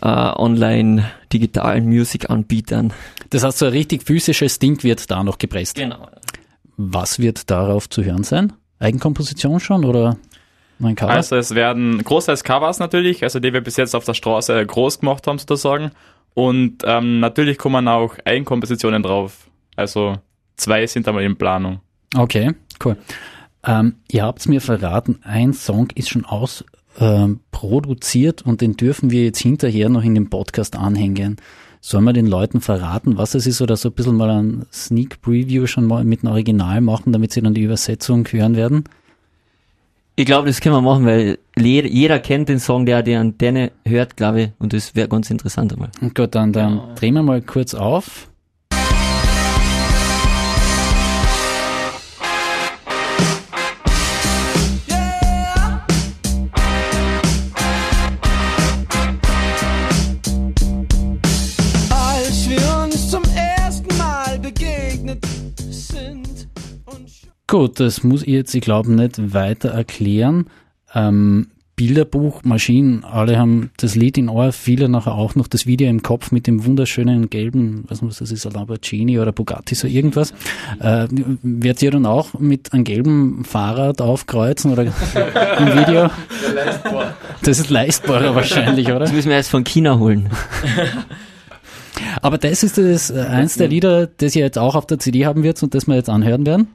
äh, 0.01 0.09
online 0.09 1.05
digitalen 1.33 1.87
Music-Anbietern. 1.87 2.93
Das 3.31 3.45
heißt, 3.45 3.59
so 3.59 3.67
ein 3.67 3.73
richtig 3.73 4.03
physisches 4.03 4.59
Ding 4.59 4.83
wird 4.83 5.11
da 5.11 5.23
noch 5.23 5.39
gepresst. 5.39 5.77
Genau. 5.77 6.09
Was 6.77 7.19
wird 7.19 7.51
darauf 7.51 7.89
zu 7.89 8.03
hören 8.03 8.25
sein? 8.25 8.53
Eigenkomposition 8.81 9.61
schon 9.61 9.85
oder 9.85 10.17
ein 10.81 10.97
Cover? 10.97 11.13
Also 11.13 11.37
es 11.37 11.55
werden 11.55 12.03
großteils 12.03 12.43
Covers 12.43 12.79
natürlich, 12.81 13.23
also 13.23 13.39
die 13.39 13.53
wir 13.53 13.61
bis 13.61 13.77
jetzt 13.77 13.95
auf 13.95 14.05
der 14.05 14.15
Straße 14.15 14.67
groß 14.67 15.01
gemacht 15.01 15.27
haben 15.27 15.39
sozusagen. 15.39 15.93
Und 16.35 16.79
ähm, 16.85 17.21
natürlich 17.21 17.59
kommen 17.59 17.87
auch 17.89 18.17
Eigenkompositionen 18.25 19.03
drauf. 19.03 19.49
Also 19.77 20.17
Zwei 20.57 20.87
sind 20.87 21.09
aber 21.09 21.23
in 21.23 21.37
Planung. 21.37 21.81
Okay, 22.15 22.53
cool. 22.85 22.97
Ähm, 23.65 23.97
ihr 24.11 24.25
habt 24.25 24.41
es 24.41 24.49
mir 24.49 24.61
verraten, 24.61 25.21
ein 25.23 25.53
Song 25.53 25.89
ist 25.95 26.11
schon 26.11 26.25
ausproduziert 26.25 28.43
ähm, 28.45 28.51
und 28.51 28.61
den 28.61 28.77
dürfen 28.77 29.11
wir 29.11 29.25
jetzt 29.25 29.39
hinterher 29.39 29.89
noch 29.89 30.03
in 30.03 30.15
den 30.15 30.31
Podcast 30.31 30.77
anhängen. 30.77 31.37
Sollen 31.81 32.05
wir 32.05 32.13
den 32.13 32.27
Leuten 32.27 32.61
verraten, 32.61 33.19
was 33.19 33.35
es 33.35 33.47
ist 33.47 33.61
oder 33.61 33.77
so 33.77 33.89
ein 33.89 33.95
bisschen 33.95 34.17
mal 34.17 34.31
ein 34.31 34.67
Sneak 34.73 35.21
Preview 35.21 35.67
schon 35.67 35.87
mal 35.87 36.05
mit 36.05 36.23
einem 36.23 36.33
Original 36.33 36.81
machen, 36.81 37.13
damit 37.13 37.33
sie 37.33 37.43
dann 37.43 37.55
die 37.55 37.63
Übersetzung 37.63 38.27
hören 38.29 38.57
werden? 38.57 38.85
Ich 40.15 40.27
glaube, 40.27 40.47
das 40.47 40.61
können 40.61 40.77
wir 40.77 40.83
machen, 40.83 41.07
weil 41.07 41.39
jeder 41.57 42.19
kennt 42.19 42.49
den 42.49 42.61
Song, 42.61 42.85
der 42.85 43.03
die 43.03 43.15
Antenne 43.15 43.73
hört, 43.85 44.17
glaube 44.17 44.43
ich, 44.43 44.51
und 44.59 44.73
das 44.73 44.95
wäre 44.95 45.09
ganz 45.09 45.31
interessant 45.31 45.73
einmal. 45.73 45.91
Gut, 46.15 46.35
dann, 46.35 46.53
dann 46.53 46.77
ja. 46.77 46.95
drehen 46.95 47.15
wir 47.15 47.23
mal 47.23 47.41
kurz 47.41 47.75
auf. 47.75 48.29
Gut, 67.47 67.81
das 67.81 68.03
muss 68.03 68.23
ich 68.23 68.29
jetzt, 68.29 68.55
ich 68.55 68.63
glaube, 68.63 68.91
nicht 68.93 69.35
weiter 69.35 69.71
erklären. 69.71 70.47
Ähm, 70.95 71.49
Bilderbuch, 71.77 72.45
Maschinen, 72.45 73.03
alle 73.03 73.39
haben 73.39 73.71
das 73.79 73.95
Lied 73.95 74.17
in 74.17 74.29
Ohr, 74.29 74.53
viele 74.53 74.89
nachher 74.89 75.15
auch 75.15 75.35
noch 75.35 75.49
das 75.49 75.67
Video 75.67 75.89
im 75.89 76.03
Kopf 76.03 76.31
mit 76.31 76.47
dem 76.47 76.65
wunderschönen 76.65 77.29
gelben, 77.29 77.85
was 77.89 78.03
muss 78.03 78.19
das 78.19 78.31
ist, 78.31 78.45
Lamborghini 78.45 79.19
oder 79.19 79.33
Bugatti, 79.33 79.75
so 79.75 79.87
irgendwas. 79.87 80.33
Äh, 80.81 81.09
werdet 81.43 81.83
ihr 81.83 81.91
dann 81.91 82.07
auch 82.07 82.39
mit 82.39 82.73
einem 82.73 82.85
gelben 82.85 83.45
Fahrrad 83.45 84.01
aufkreuzen 84.01 84.71
oder 84.73 84.83
im 84.85 85.67
Video? 85.77 86.11
Das 87.43 87.59
ist 87.59 87.71
leistbarer 87.71 88.35
wahrscheinlich, 88.35 88.89
oder? 88.89 89.01
Das 89.01 89.13
müssen 89.13 89.31
wir 89.31 89.37
erst 89.37 89.51
von 89.51 89.65
China 89.65 89.99
holen. 89.99 90.31
Aber 92.21 92.39
das 92.39 92.63
ist 92.63 92.79
das, 92.79 93.11
äh, 93.11 93.21
eins 93.21 93.57
der 93.57 93.69
Lieder, 93.69 94.07
das 94.07 94.35
ihr 94.35 94.45
jetzt 94.45 94.59
auch 94.59 94.75
auf 94.75 94.87
der 94.87 94.99
CD 94.99 95.27
haben 95.27 95.43
wird 95.43 95.63
und 95.63 95.75
das 95.75 95.87
wir 95.87 95.95
jetzt 95.95 96.09
anhören 96.09 96.47
werden. 96.47 96.69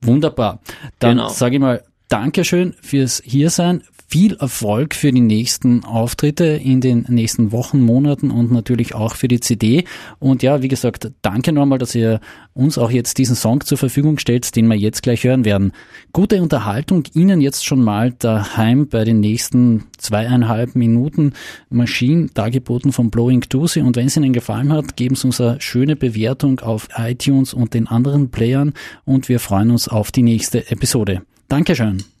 Wunderbar. 0.00 0.60
Dann 0.98 1.18
genau. 1.18 1.28
sage 1.28 1.56
ich 1.56 1.60
mal 1.60 1.82
Dankeschön 2.08 2.74
fürs 2.82 3.22
Hiersein, 3.24 3.82
viel 4.12 4.34
Erfolg 4.34 4.94
für 4.94 5.10
die 5.10 5.22
nächsten 5.22 5.84
Auftritte 5.84 6.44
in 6.44 6.82
den 6.82 7.06
nächsten 7.08 7.50
Wochen, 7.50 7.80
Monaten 7.80 8.30
und 8.30 8.52
natürlich 8.52 8.94
auch 8.94 9.16
für 9.16 9.26
die 9.26 9.40
CD. 9.40 9.84
Und 10.18 10.42
ja, 10.42 10.60
wie 10.60 10.68
gesagt, 10.68 11.10
danke 11.22 11.50
nochmal, 11.50 11.78
dass 11.78 11.94
ihr 11.94 12.20
uns 12.52 12.76
auch 12.76 12.90
jetzt 12.90 13.16
diesen 13.16 13.36
Song 13.36 13.62
zur 13.62 13.78
Verfügung 13.78 14.18
stellt, 14.18 14.54
den 14.54 14.66
wir 14.66 14.76
jetzt 14.76 15.02
gleich 15.02 15.24
hören 15.24 15.46
werden. 15.46 15.72
Gute 16.12 16.42
Unterhaltung 16.42 17.04
Ihnen 17.14 17.40
jetzt 17.40 17.64
schon 17.64 17.82
mal 17.82 18.12
daheim 18.12 18.86
bei 18.86 19.04
den 19.04 19.20
nächsten 19.20 19.84
zweieinhalb 19.96 20.76
Minuten 20.76 21.32
Maschinen 21.70 22.30
dargeboten 22.34 22.92
von 22.92 23.10
Blowing 23.10 23.40
Doozy. 23.48 23.80
Und 23.80 23.96
wenn 23.96 24.08
es 24.08 24.16
Ihnen 24.18 24.34
gefallen 24.34 24.74
hat, 24.74 24.94
geben 24.98 25.14
Sie 25.14 25.26
uns 25.26 25.40
eine 25.40 25.58
schöne 25.62 25.96
Bewertung 25.96 26.60
auf 26.60 26.88
iTunes 26.98 27.54
und 27.54 27.72
den 27.72 27.86
anderen 27.86 28.30
Playern 28.30 28.74
und 29.06 29.30
wir 29.30 29.40
freuen 29.40 29.70
uns 29.70 29.88
auf 29.88 30.12
die 30.12 30.22
nächste 30.22 30.70
Episode. 30.70 31.22
Dankeschön. 31.48 32.11